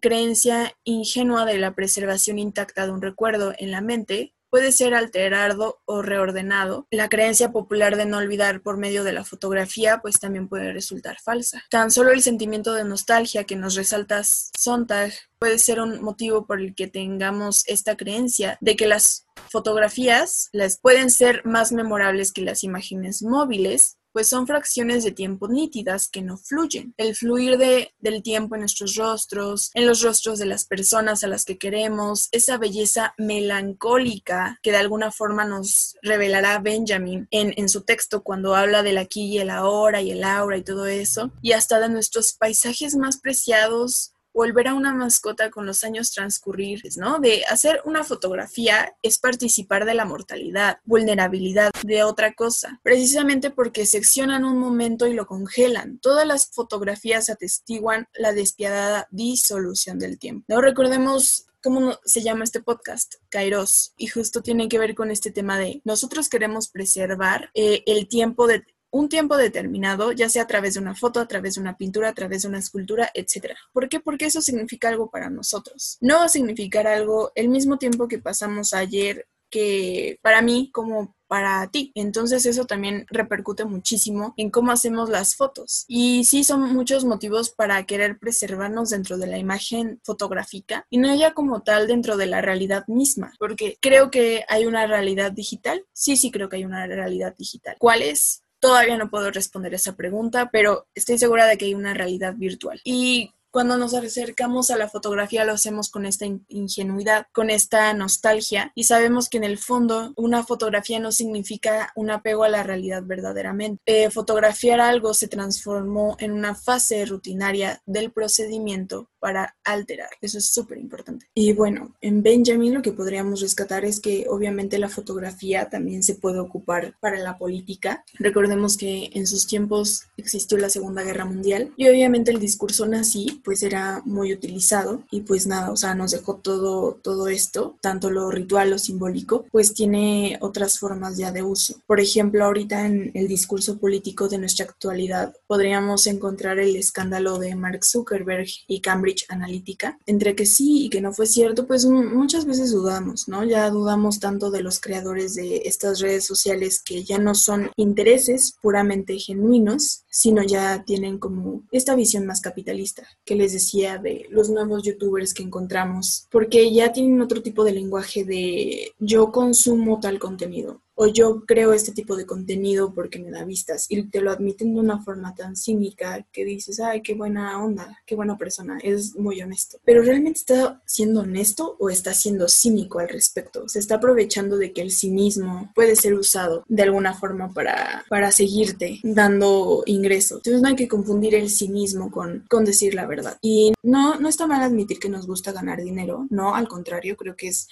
[0.00, 5.80] creencia ingenua de la preservación intacta de un recuerdo en la mente puede ser alterado
[5.84, 6.86] o reordenado.
[6.90, 11.18] La creencia popular de no olvidar por medio de la fotografía pues también puede resultar
[11.22, 11.62] falsa.
[11.70, 16.60] Tan solo el sentimiento de nostalgia que nos resalta Sontag puede ser un motivo por
[16.60, 22.42] el que tengamos esta creencia de que las fotografías las pueden ser más memorables que
[22.42, 26.94] las imágenes móviles pues son fracciones de tiempo nítidas que no fluyen.
[26.96, 31.28] El fluir de, del tiempo en nuestros rostros, en los rostros de las personas a
[31.28, 37.68] las que queremos, esa belleza melancólica que de alguna forma nos revelará Benjamin en, en
[37.68, 41.30] su texto cuando habla del aquí y el ahora y el aura y todo eso,
[41.42, 46.82] y hasta de nuestros paisajes más preciados volver a una mascota con los años transcurrir,
[46.96, 47.18] ¿no?
[47.18, 53.86] De hacer una fotografía es participar de la mortalidad, vulnerabilidad, de otra cosa, precisamente porque
[53.86, 55.98] seccionan un momento y lo congelan.
[55.98, 60.44] Todas las fotografías atestiguan la despiadada disolución del tiempo.
[60.48, 63.16] No recordemos ¿Cómo se llama este podcast?
[63.28, 63.92] Kairos.
[63.98, 68.46] Y justo tiene que ver con este tema de nosotros queremos preservar eh, el tiempo
[68.46, 71.76] de un tiempo determinado, ya sea a través de una foto, a través de una
[71.76, 73.54] pintura, a través de una escultura, etc.
[73.72, 74.00] ¿Por qué?
[74.00, 75.98] Porque eso significa algo para nosotros.
[76.00, 81.16] No va a significar algo el mismo tiempo que pasamos ayer que para mí como
[81.26, 81.92] para ti.
[81.94, 85.84] Entonces eso también repercute muchísimo en cómo hacemos las fotos.
[85.86, 91.14] Y sí son muchos motivos para querer preservarnos dentro de la imagen fotográfica y no
[91.14, 95.84] ya como tal dentro de la realidad misma, porque creo que hay una realidad digital.
[95.92, 97.76] Sí, sí creo que hay una realidad digital.
[97.78, 98.42] ¿Cuál es?
[98.60, 102.80] Todavía no puedo responder esa pregunta, pero estoy segura de que hay una realidad virtual.
[102.84, 108.70] Y cuando nos acercamos a la fotografía lo hacemos con esta ingenuidad, con esta nostalgia
[108.76, 113.02] y sabemos que en el fondo una fotografía no significa un apego a la realidad
[113.04, 113.82] verdaderamente.
[113.86, 120.08] Eh, fotografiar algo se transformó en una fase rutinaria del procedimiento para alterar.
[120.20, 121.26] Eso es súper importante.
[121.34, 126.14] Y bueno, en Benjamin lo que podríamos rescatar es que obviamente la fotografía también se
[126.14, 128.04] puede ocupar para la política.
[128.18, 133.40] Recordemos que en sus tiempos existió la Segunda Guerra Mundial y obviamente el discurso nazi
[133.44, 138.10] pues era muy utilizado y pues nada, o sea, nos dejó todo, todo esto, tanto
[138.10, 141.80] lo ritual, lo simbólico, pues tiene otras formas ya de uso.
[141.86, 147.54] Por ejemplo, ahorita en el discurso político de nuestra actualidad podríamos encontrar el escándalo de
[147.54, 152.44] Mark Zuckerberg y Cambridge Analytica, entre que sí y que no fue cierto, pues muchas
[152.44, 153.44] veces dudamos, ¿no?
[153.44, 158.54] Ya dudamos tanto de los creadores de estas redes sociales que ya no son intereses
[158.60, 164.50] puramente genuinos, sino ya tienen como esta visión más capitalista que les decía de los
[164.50, 170.18] nuevos youtubers que encontramos, porque ya tienen otro tipo de lenguaje de yo consumo tal
[170.18, 174.30] contenido o yo creo este tipo de contenido porque me da vistas y te lo
[174.30, 178.78] admiten de una forma tan cínica que dices, ay, qué buena onda, qué buena persona,
[178.82, 179.78] es muy honesto.
[179.86, 183.66] Pero realmente está siendo honesto o está siendo cínico al respecto.
[183.66, 188.30] Se está aprovechando de que el cinismo puede ser usado de alguna forma para, para
[188.30, 190.36] seguirte dando ingreso.
[190.36, 193.38] Entonces no hay que confundir el cinismo con, con decir la verdad.
[193.40, 197.36] Y no, no está mal admitir que nos gusta ganar dinero, no, al contrario, creo
[197.36, 197.68] que es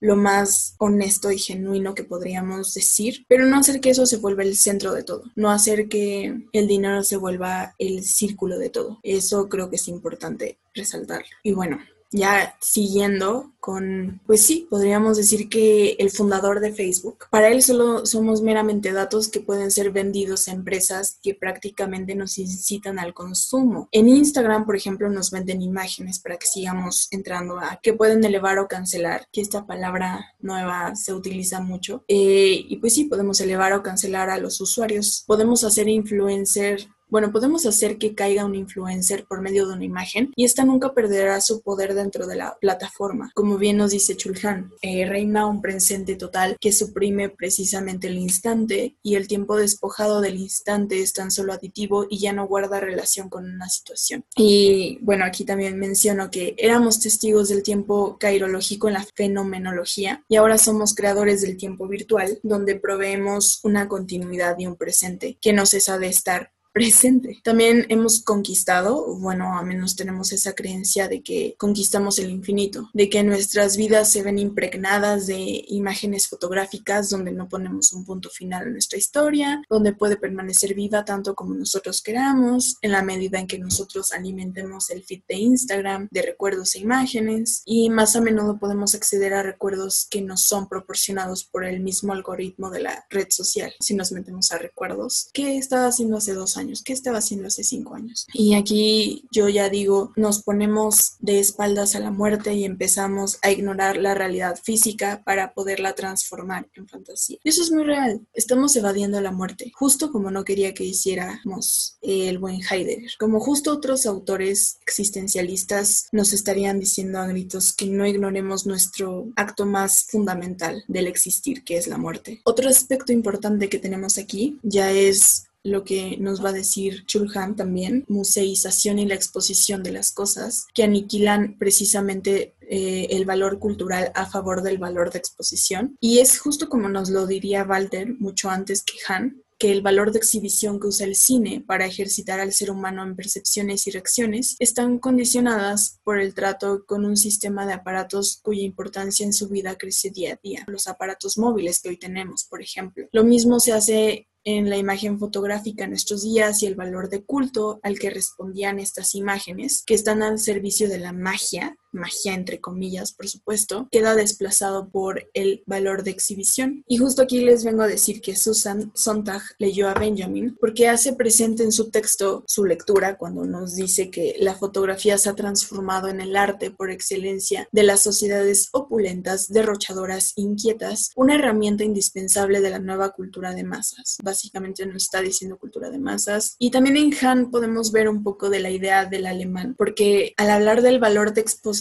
[0.00, 4.42] lo más honesto y genuino que podríamos decir, pero no hacer que eso se vuelva
[4.42, 8.98] el centro de todo, no hacer que el dinero se vuelva el círculo de todo.
[9.02, 11.24] Eso creo que es importante resaltar.
[11.42, 11.78] Y bueno,
[12.12, 18.06] ya siguiendo con, pues sí, podríamos decir que el fundador de Facebook, para él solo
[18.06, 23.88] somos meramente datos que pueden ser vendidos a empresas que prácticamente nos incitan al consumo.
[23.92, 28.58] En Instagram, por ejemplo, nos venden imágenes para que sigamos entrando a que pueden elevar
[28.58, 32.04] o cancelar, que esta palabra nueva se utiliza mucho.
[32.08, 35.24] Eh, y pues sí, podemos elevar o cancelar a los usuarios.
[35.26, 40.32] Podemos hacer influencer Bueno, podemos hacer que caiga un influencer por medio de una imagen
[40.36, 43.32] y esta nunca perderá su poder dentro de la plataforma.
[43.34, 48.96] Como bien nos dice Chulhan, eh, reina un presente total que suprime precisamente el instante
[49.02, 53.28] y el tiempo despojado del instante es tan solo aditivo y ya no guarda relación
[53.28, 54.24] con una situación.
[54.36, 60.36] Y bueno, aquí también menciono que éramos testigos del tiempo cairológico en la fenomenología y
[60.36, 65.66] ahora somos creadores del tiempo virtual donde proveemos una continuidad y un presente que no
[65.66, 67.40] cesa de estar presente.
[67.42, 73.08] También hemos conquistado, bueno, a menos tenemos esa creencia de que conquistamos el infinito, de
[73.08, 78.66] que nuestras vidas se ven impregnadas de imágenes fotográficas donde no ponemos un punto final
[78.66, 83.46] a nuestra historia, donde puede permanecer viva tanto como nosotros queramos, en la medida en
[83.46, 88.58] que nosotros alimentemos el feed de Instagram de recuerdos e imágenes, y más a menudo
[88.58, 93.26] podemos acceder a recuerdos que nos son proporcionados por el mismo algoritmo de la red
[93.30, 93.72] social.
[93.80, 96.59] Si nos metemos a recuerdos, ¿qué estaba haciendo hace dos años?
[96.60, 96.82] Años?
[96.84, 98.26] ¿Qué estaba haciendo hace cinco años?
[98.32, 103.50] Y aquí yo ya digo, nos ponemos de espaldas a la muerte y empezamos a
[103.50, 107.38] ignorar la realidad física para poderla transformar en fantasía.
[107.42, 108.20] Eso es muy real.
[108.34, 113.10] Estamos evadiendo la muerte, justo como no quería que hiciéramos el buen Heidegger.
[113.18, 119.66] Como justo otros autores existencialistas nos estarían diciendo a gritos que no ignoremos nuestro acto
[119.66, 122.40] más fundamental del existir, que es la muerte.
[122.44, 127.56] Otro aspecto importante que tenemos aquí ya es lo que nos va a decir Chulhan
[127.56, 134.12] también, museización y la exposición de las cosas, que aniquilan precisamente eh, el valor cultural
[134.14, 135.96] a favor del valor de exposición.
[136.00, 140.10] Y es justo como nos lo diría Walter mucho antes que Han, que el valor
[140.10, 144.56] de exhibición que usa el cine para ejercitar al ser humano en percepciones y reacciones
[144.58, 149.76] están condicionadas por el trato con un sistema de aparatos cuya importancia en su vida
[149.76, 150.64] crece día a día.
[150.66, 153.06] Los aparatos móviles que hoy tenemos, por ejemplo.
[153.12, 157.22] Lo mismo se hace en la imagen fotográfica en nuestros días y el valor de
[157.22, 162.60] culto al que respondían estas imágenes, que están al servicio de la magia, magia entre
[162.60, 166.84] comillas, por supuesto, queda desplazado por el valor de exhibición.
[166.86, 171.12] Y justo aquí les vengo a decir que Susan Sontag leyó a Benjamin porque hace
[171.12, 176.08] presente en su texto su lectura cuando nos dice que la fotografía se ha transformado
[176.08, 182.70] en el arte por excelencia de las sociedades opulentas, derrochadoras, inquietas, una herramienta indispensable de
[182.70, 184.18] la nueva cultura de masas.
[184.22, 186.56] Básicamente nos está diciendo cultura de masas.
[186.58, 190.50] Y también en Han podemos ver un poco de la idea del alemán, porque al
[190.50, 191.79] hablar del valor de exposición,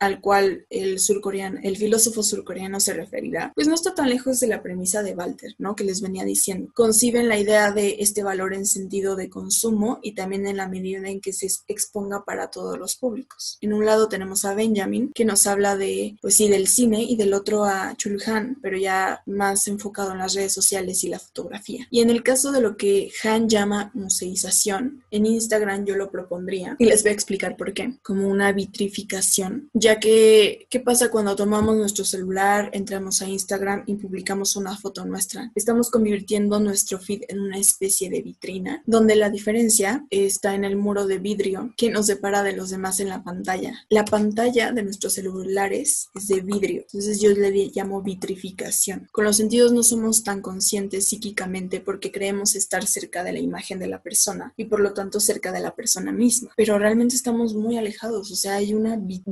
[0.00, 4.46] al cual el surcoreano, el filósofo surcoreano se referirá, pues no está tan lejos de
[4.46, 5.74] la premisa de Walter, ¿no?
[5.76, 6.70] Que les venía diciendo.
[6.74, 11.08] Conciben la idea de este valor en sentido de consumo y también en la medida
[11.08, 13.58] en que se exponga para todos los públicos.
[13.60, 17.16] En un lado tenemos a Benjamin, que nos habla de, pues sí, del cine y
[17.16, 21.86] del otro a Chulhan, pero ya más enfocado en las redes sociales y la fotografía.
[21.90, 26.76] Y en el caso de lo que Han llama museización, en Instagram yo lo propondría
[26.78, 29.33] y les voy a explicar por qué, como una vitrificación
[29.72, 35.04] ya que, ¿qué pasa cuando tomamos nuestro celular, entramos a Instagram y publicamos una foto
[35.04, 35.50] nuestra?
[35.54, 40.76] Estamos convirtiendo nuestro feed en una especie de vitrina, donde la diferencia está en el
[40.76, 43.74] muro de vidrio que nos separa de los demás en la pantalla.
[43.88, 49.08] La pantalla de nuestros celulares es de vidrio, entonces yo le llamo vitrificación.
[49.12, 53.78] Con los sentidos no somos tan conscientes psíquicamente porque creemos estar cerca de la imagen
[53.78, 57.54] de la persona y por lo tanto cerca de la persona misma, pero realmente estamos
[57.54, 59.23] muy alejados, o sea, hay una vitrina,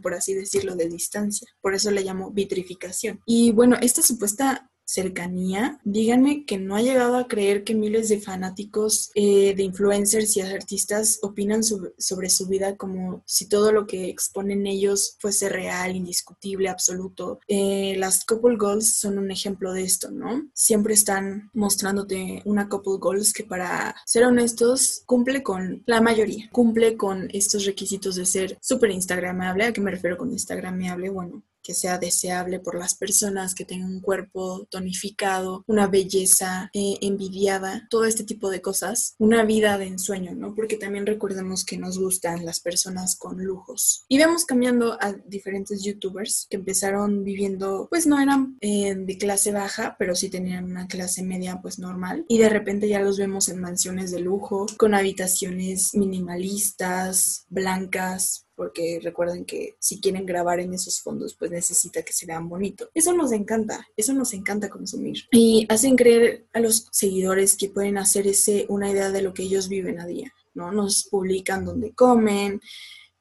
[0.00, 1.48] por así decirlo, de distancia.
[1.60, 3.20] Por eso le llamo vitrificación.
[3.26, 8.20] Y bueno, esta supuesta cercanía, díganme que no ha llegado a creer que miles de
[8.20, 14.08] fanáticos eh, de influencers y artistas opinan sobre, su vida como si todo lo que
[14.08, 17.40] exponen ellos fuese real, indiscutible, absoluto.
[17.48, 20.48] Eh, las couple goals son un ejemplo de esto, ¿no?
[20.54, 26.96] Siempre están mostrándote una couple goals que para ser honestos cumple con la mayoría, cumple
[26.96, 29.64] con estos requisitos de ser súper instagramable.
[29.64, 31.10] ¿A qué me refiero con instagramable?
[31.10, 36.94] Bueno, que sea deseable por las personas, que tenga un cuerpo tonificado, una belleza eh,
[37.00, 40.54] envidiada, todo este tipo de cosas, una vida de ensueño, ¿no?
[40.54, 44.04] Porque también recordemos que nos gustan las personas con lujos.
[44.08, 49.50] Y vemos cambiando a diferentes youtubers que empezaron viviendo, pues no eran eh, de clase
[49.50, 52.24] baja, pero sí tenían una clase media pues normal.
[52.28, 58.98] Y de repente ya los vemos en mansiones de lujo, con habitaciones minimalistas, blancas, porque
[59.02, 62.88] recuerden que si quieren grabar en esos fondos, pues necesita que se vean bonito.
[62.94, 65.24] Eso nos encanta, eso nos encanta consumir.
[65.30, 69.42] Y hacen creer a los seguidores que pueden hacer ese una idea de lo que
[69.42, 70.72] ellos viven a día, ¿no?
[70.72, 72.60] Nos publican donde comen,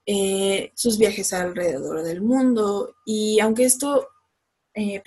[0.05, 4.07] eh, sus viajes alrededor del mundo y aunque esto
[4.75, 5.01] eh,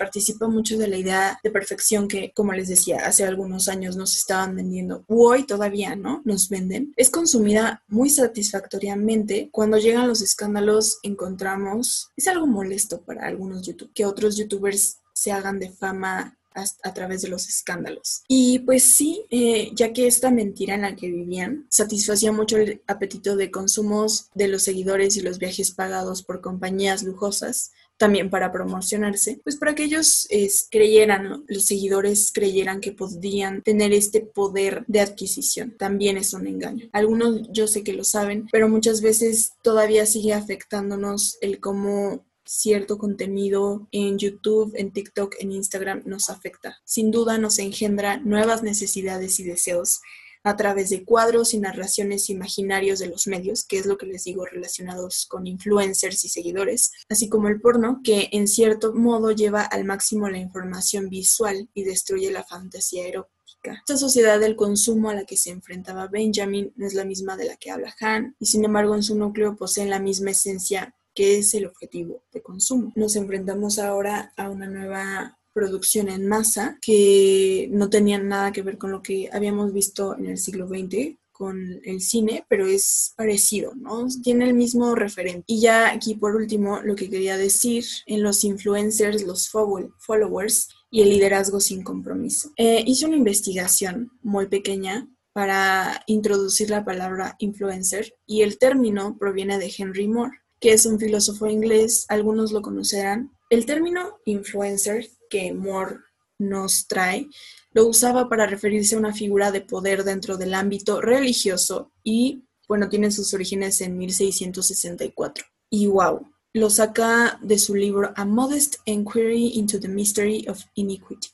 [0.49, 4.55] mucho de la idea de perfección que, como les decía, hace algunos años nos estaban
[4.55, 6.21] vendiendo, hoy todavía, ¿no?
[6.25, 6.93] Nos venden.
[6.97, 9.49] Es consumida muy satisfactoriamente.
[9.51, 15.31] Cuando llegan los escándalos, encontramos, es algo molesto para algunos YouTube, que otros YouTubers se
[15.31, 16.39] hagan de fama
[16.83, 18.23] a, través de los escándalos.
[18.27, 22.81] Y pues sí, eh, ya que esta mentira en la que vivían satisfacía mucho el
[22.87, 28.51] apetito de consumos de los seguidores y los viajes pagados por compañías lujosas, también para
[28.51, 30.27] promocionarse, pues para que ellos
[30.71, 35.75] creyeran, los seguidores creyeran que podían tener este poder de adquisición.
[35.77, 36.89] También es un engaño.
[36.93, 42.97] Algunos yo sé que lo saben, pero muchas veces todavía sigue afectándonos el cómo cierto
[42.97, 46.79] contenido en YouTube, en TikTok, en Instagram nos afecta.
[46.85, 49.99] Sin duda nos engendra nuevas necesidades y deseos
[50.43, 54.23] a través de cuadros y narraciones imaginarios de los medios, que es lo que les
[54.23, 59.63] digo relacionados con influencers y seguidores, así como el porno, que en cierto modo lleva
[59.63, 63.39] al máximo la información visual y destruye la fantasía erótica.
[63.65, 67.45] Esta sociedad del consumo a la que se enfrentaba Benjamin no es la misma de
[67.45, 71.37] la que habla Han, y sin embargo en su núcleo poseen la misma esencia que
[71.37, 72.93] es el objetivo de consumo.
[72.95, 78.77] Nos enfrentamos ahora a una nueva producción en masa que no tenía nada que ver
[78.77, 83.73] con lo que habíamos visto en el siglo XX con el cine, pero es parecido,
[83.75, 84.07] ¿no?
[84.23, 85.43] Tiene el mismo referente.
[85.47, 91.01] Y ya aquí por último, lo que quería decir en los influencers, los followers y
[91.01, 92.51] el liderazgo sin compromiso.
[92.57, 99.59] Eh, hice una investigación muy pequeña para introducir la palabra influencer y el término proviene
[99.59, 103.31] de Henry Moore que es un filósofo inglés, algunos lo conocerán.
[103.49, 105.97] El término influencer que Moore
[106.39, 107.27] nos trae
[107.71, 112.89] lo usaba para referirse a una figura de poder dentro del ámbito religioso y, bueno,
[112.89, 115.45] tiene sus orígenes en 1664.
[115.69, 121.29] Y wow, lo saca de su libro A Modest Enquiry into the Mystery of Iniquity.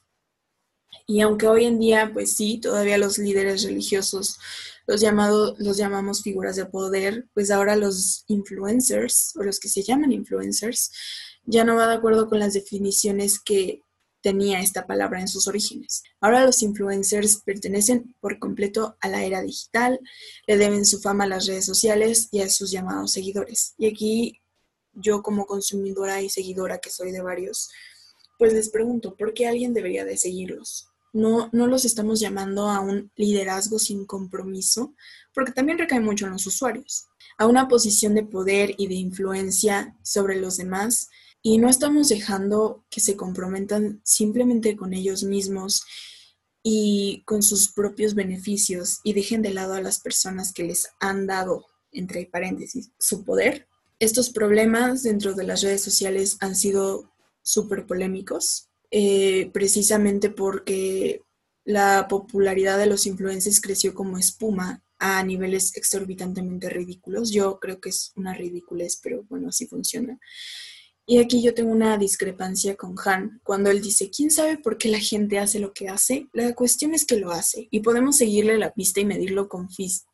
[1.07, 4.39] Y aunque hoy en día, pues sí, todavía los líderes religiosos
[4.87, 9.83] los, llamados, los llamamos figuras de poder, pues ahora los influencers, o los que se
[9.83, 10.91] llaman influencers,
[11.45, 13.81] ya no va de acuerdo con las definiciones que
[14.25, 16.01] tenía esta palabra en sus orígenes.
[16.19, 19.99] Ahora los influencers pertenecen por completo a la era digital,
[20.47, 23.75] le deben su fama a las redes sociales y a sus llamados seguidores.
[23.77, 24.41] Y aquí
[24.93, 27.69] yo como consumidora y seguidora que soy de varios,
[28.39, 30.89] pues les pregunto, ¿por qué alguien debería de seguirlos?
[31.15, 34.93] no, no los estamos llamando a un liderazgo sin compromiso,
[35.33, 37.07] porque también recae mucho en los usuarios,
[37.37, 41.09] a una posición de poder y de influencia sobre los demás,
[41.47, 45.85] y no estamos dejando que se comprometan simplemente con ellos mismos
[46.63, 51.27] y con sus propios beneficios y dejen de lado a las personas que les han
[51.27, 53.67] dado, entre paréntesis, su poder.
[53.99, 57.11] Estos problemas dentro de las redes sociales han sido
[57.43, 61.21] súper polémicos eh, precisamente porque
[61.63, 67.29] la popularidad de los influencers creció como espuma a niveles exorbitantemente ridículos.
[67.29, 70.19] Yo creo que es una ridiculez, pero bueno, así funciona.
[71.07, 74.89] Y aquí yo tengo una discrepancia con Han cuando él dice, ¿quién sabe por qué
[74.89, 76.27] la gente hace lo que hace?
[76.33, 79.67] La cuestión es que lo hace y podemos seguirle la pista y medirlo con,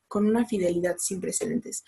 [0.08, 1.84] con una fidelidad sin precedentes.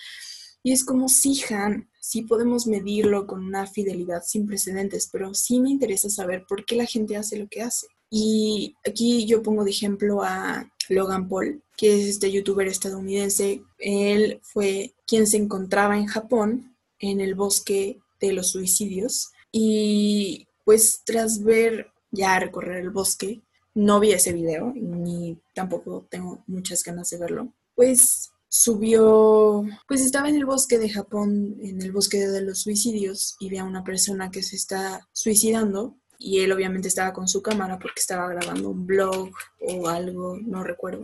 [0.64, 5.60] Y es como, sí, Han, sí podemos medirlo con una fidelidad sin precedentes, pero sí
[5.60, 7.88] me interesa saber por qué la gente hace lo que hace.
[8.10, 13.62] Y aquí yo pongo de ejemplo a Logan Paul, que es este youtuber estadounidense.
[13.80, 19.32] Él fue quien se encontraba en Japón, en el bosque de los suicidios.
[19.52, 23.42] Y pues tras ver ya recorrer el bosque,
[23.76, 27.54] no vi ese video, ni tampoco tengo muchas ganas de verlo.
[27.76, 33.36] Pues subió, pues estaba en el bosque de Japón, en el bosque de los suicidios,
[33.40, 37.42] y ve a una persona que se está suicidando, y él obviamente estaba con su
[37.42, 41.04] cámara porque estaba grabando un blog o algo, no recuerdo.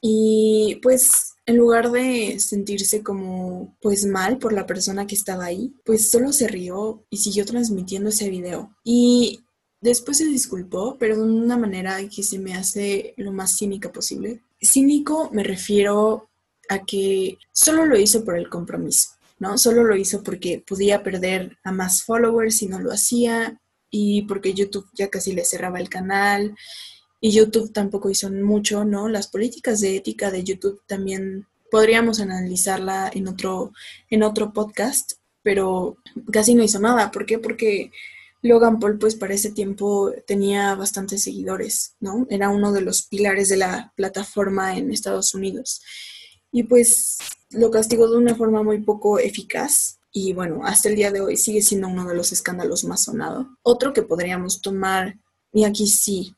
[0.00, 5.74] Y pues en lugar de sentirse como pues mal por la persona que estaba ahí,
[5.84, 8.74] pues solo se rió y siguió transmitiendo ese video.
[8.84, 9.40] Y
[9.80, 14.40] después se disculpó, pero de una manera que se me hace lo más cínica posible.
[14.62, 16.28] Cínico me refiero
[16.68, 19.58] a que solo lo hizo por el compromiso, ¿no?
[19.58, 24.54] Solo lo hizo porque podía perder a más followers si no lo hacía y porque
[24.54, 26.54] YouTube ya casi le cerraba el canal
[27.20, 29.08] y YouTube tampoco hizo mucho, ¿no?
[29.08, 33.72] Las políticas de ética de YouTube también podríamos analizarla en otro,
[34.08, 35.12] en otro podcast,
[35.42, 35.96] pero
[36.32, 37.10] casi no hizo nada.
[37.10, 37.38] ¿Por qué?
[37.38, 37.92] Porque
[38.42, 42.26] Logan Paul, pues para ese tiempo tenía bastantes seguidores, ¿no?
[42.30, 45.82] Era uno de los pilares de la plataforma en Estados Unidos
[46.52, 47.18] y pues
[47.50, 51.36] lo castigó de una forma muy poco eficaz y bueno, hasta el día de hoy
[51.36, 53.46] sigue siendo uno de los escándalos más sonados.
[53.62, 55.18] Otro que podríamos tomar,
[55.52, 56.34] y aquí sí,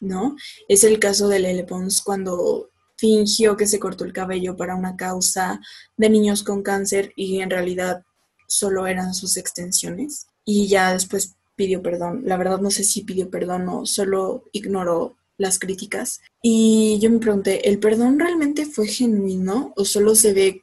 [0.00, 0.36] ¿no?
[0.68, 4.96] Es el caso de Lele Pons cuando fingió que se cortó el cabello para una
[4.96, 5.60] causa
[5.96, 8.02] de niños con cáncer y en realidad
[8.46, 10.26] solo eran sus extensiones.
[10.44, 12.22] Y ya después pidió perdón.
[12.24, 16.20] La verdad no sé si pidió perdón o solo ignoró las críticas.
[16.42, 20.60] Y yo me pregunté, ¿el perdón realmente fue genuino o solo se ve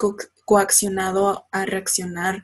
[0.48, 2.41] coaccionado a reaccionar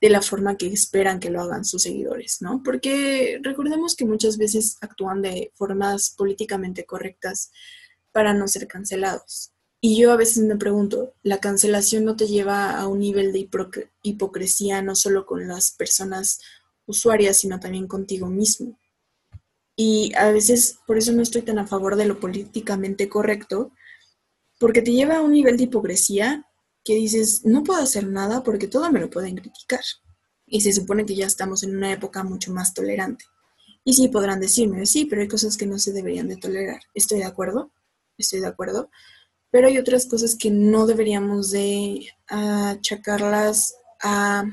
[0.00, 2.64] de la forma que esperan que lo hagan sus seguidores, ¿no?
[2.64, 7.52] Porque recordemos que muchas veces actúan de formas políticamente correctas
[8.10, 9.52] para no ser cancelados.
[9.80, 13.48] Y yo a veces me pregunto, ¿la cancelación no te lleva a un nivel de
[14.02, 16.40] hipocresía no solo con las personas
[16.86, 18.76] usuarias, sino también contigo mismo?
[19.76, 23.70] Y a veces por eso no estoy tan a favor de lo políticamente correcto,
[24.58, 26.48] porque te lleva a un nivel de hipocresía
[26.84, 29.80] que dices, no puedo hacer nada porque todo me lo pueden criticar.
[30.46, 33.24] Y se supone que ya estamos en una época mucho más tolerante.
[33.84, 36.80] Y sí podrán decirme, sí, pero hay cosas que no se deberían de tolerar.
[36.94, 37.72] Estoy de acuerdo,
[38.18, 38.90] estoy de acuerdo.
[39.50, 44.44] Pero hay otras cosas que no deberíamos de achacarlas a,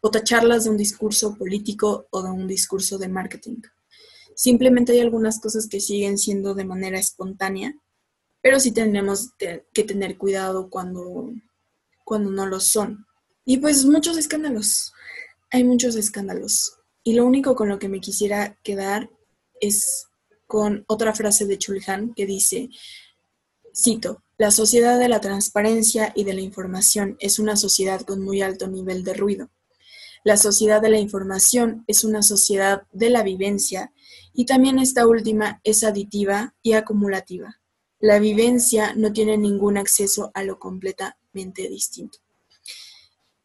[0.00, 3.60] o tacharlas de un discurso político o de un discurso de marketing.
[4.34, 7.74] Simplemente hay algunas cosas que siguen siendo de manera espontánea
[8.40, 11.32] pero sí tenemos que tener cuidado cuando,
[12.04, 13.06] cuando no lo son.
[13.44, 14.92] Y pues muchos escándalos,
[15.50, 16.78] hay muchos escándalos.
[17.02, 19.10] Y lo único con lo que me quisiera quedar
[19.60, 20.06] es
[20.46, 22.70] con otra frase de Chulhan que dice,
[23.74, 28.42] cito, la sociedad de la transparencia y de la información es una sociedad con muy
[28.42, 29.50] alto nivel de ruido.
[30.24, 33.92] La sociedad de la información es una sociedad de la vivencia
[34.32, 37.60] y también esta última es aditiva y acumulativa.
[38.00, 42.18] La vivencia no tiene ningún acceso a lo completamente distinto.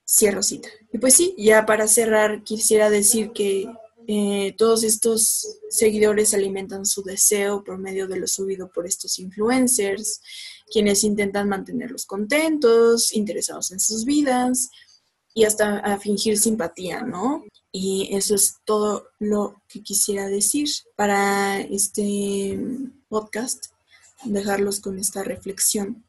[0.06, 0.70] Cierro cita.
[0.92, 3.68] Y pues sí, ya para cerrar, quisiera decir que
[4.08, 10.22] eh, todos estos seguidores alimentan su deseo por medio de lo subido por estos influencers,
[10.72, 14.70] quienes intentan mantenerlos contentos, interesados en sus vidas
[15.34, 17.44] y hasta a fingir simpatía, ¿no?
[17.72, 22.60] Y eso es todo lo que quisiera decir para este
[23.08, 23.73] podcast
[24.26, 26.06] dejarlos con esta reflexión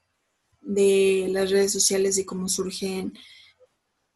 [0.60, 3.12] de las redes sociales y cómo surgen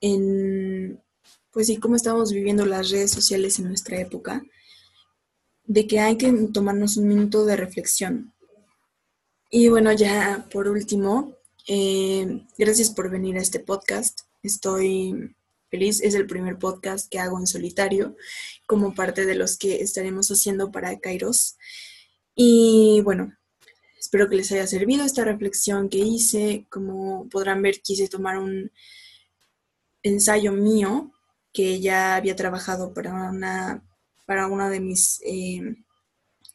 [0.00, 1.02] en,
[1.50, 4.44] pues sí, cómo estamos viviendo las redes sociales en nuestra época,
[5.64, 8.32] de que hay que tomarnos un minuto de reflexión.
[9.50, 11.34] Y bueno, ya por último,
[11.66, 14.20] eh, gracias por venir a este podcast.
[14.42, 15.34] Estoy
[15.70, 16.00] feliz.
[16.02, 18.16] Es el primer podcast que hago en solitario,
[18.66, 21.56] como parte de los que estaremos haciendo para Kairos.
[22.34, 23.37] Y bueno,
[24.08, 26.64] Espero que les haya servido esta reflexión que hice.
[26.70, 28.72] Como podrán ver, quise tomar un
[30.02, 31.12] ensayo mío
[31.52, 33.84] que ya había trabajado para una,
[34.24, 35.60] para una de mis, eh,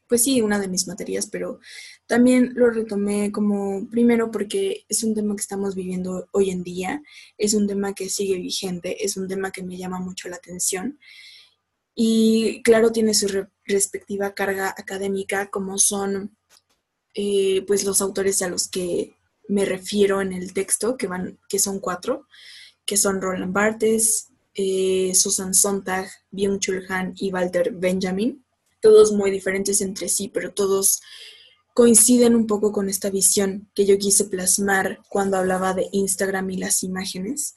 [0.07, 1.59] pues sí, una de mis materias, pero
[2.07, 7.03] también lo retomé como primero porque es un tema que estamos viviendo hoy en día,
[7.37, 10.97] es un tema que sigue vigente, es un tema que me llama mucho la atención.
[11.93, 13.27] Y claro, tiene su
[13.65, 16.35] respectiva carga académica, como son
[17.13, 19.15] eh, pues los autores a los que
[19.47, 22.27] me refiero en el texto, que, van, que son cuatro,
[22.85, 28.43] que son Roland Barthes, eh, Susan Sontag, Byung-Chul Han y Walter Benjamin,
[28.81, 31.01] todos muy diferentes entre sí, pero todos
[31.73, 36.57] coinciden un poco con esta visión que yo quise plasmar cuando hablaba de Instagram y
[36.57, 37.55] las imágenes.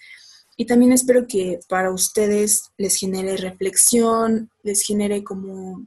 [0.57, 5.87] Y también espero que para ustedes les genere reflexión, les genere como,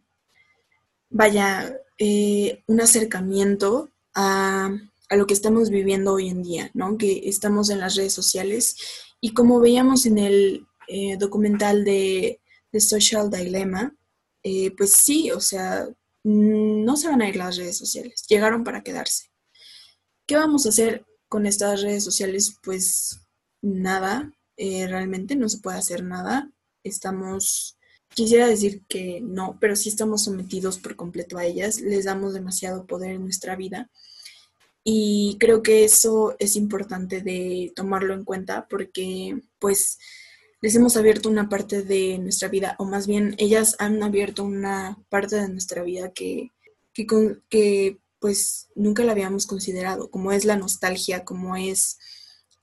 [1.10, 4.72] vaya, eh, un acercamiento a,
[5.12, 6.98] lo que estamos viviendo hoy en día, ¿no?
[6.98, 8.78] Que estamos en las redes sociales
[9.20, 12.40] y como veíamos en el eh, documental de,
[12.72, 13.96] The Social Dilemma,
[14.44, 15.88] eh, pues sí, o sea,
[16.24, 19.32] no se van a ir las redes sociales, llegaron para quedarse.
[20.28, 22.56] ¿Qué vamos a hacer con estas redes sociales?
[22.62, 23.22] Pues
[23.62, 26.52] nada, realmente no se puede hacer nada.
[26.84, 27.79] Estamos
[28.14, 32.86] Quisiera decir que no, pero sí estamos sometidos por completo a ellas, les damos demasiado
[32.86, 33.90] poder en nuestra vida
[34.84, 40.00] y creo que eso es importante de tomarlo en cuenta porque pues
[40.62, 44.98] les hemos abierto una parte de nuestra vida o más bien ellas han abierto una
[45.10, 46.52] parte de nuestra vida que,
[46.94, 47.06] que,
[47.50, 51.98] que pues nunca la habíamos considerado, como es la nostalgia, como es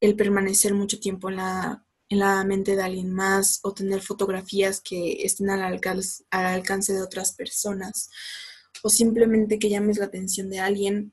[0.01, 4.81] el permanecer mucho tiempo en la en la mente de alguien más o tener fotografías
[4.81, 8.11] que estén al alcance, al alcance de otras personas
[8.83, 11.13] o simplemente que llames la atención de alguien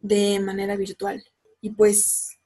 [0.00, 1.24] de manera virtual.
[1.60, 2.38] Y pues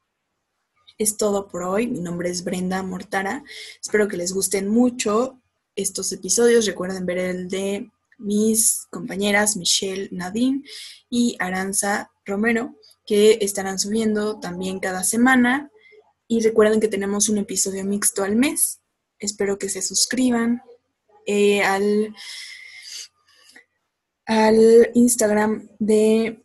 [0.99, 1.87] es todo por hoy.
[1.87, 3.45] Mi nombre es Brenda Mortara.
[3.81, 5.41] Espero que les gusten mucho
[5.77, 6.67] estos episodios.
[6.67, 10.63] Recuerden ver el de mis compañeras Michelle Nadine
[11.09, 12.75] y Aranza Romero,
[13.07, 15.71] que estarán subiendo también cada semana.
[16.29, 18.81] Y recuerden que tenemos un episodio mixto al mes.
[19.19, 20.63] Espero que se suscriban
[21.27, 22.15] eh, al,
[24.27, 26.45] al Instagram de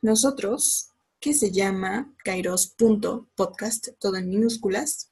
[0.00, 5.10] nosotros, que se llama kairos.podcast, todo en minúsculas.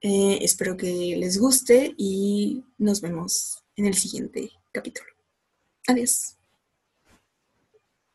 [0.00, 5.08] Eh, espero que les guste y nos vemos en el siguiente capítulo.
[5.88, 6.36] Adiós.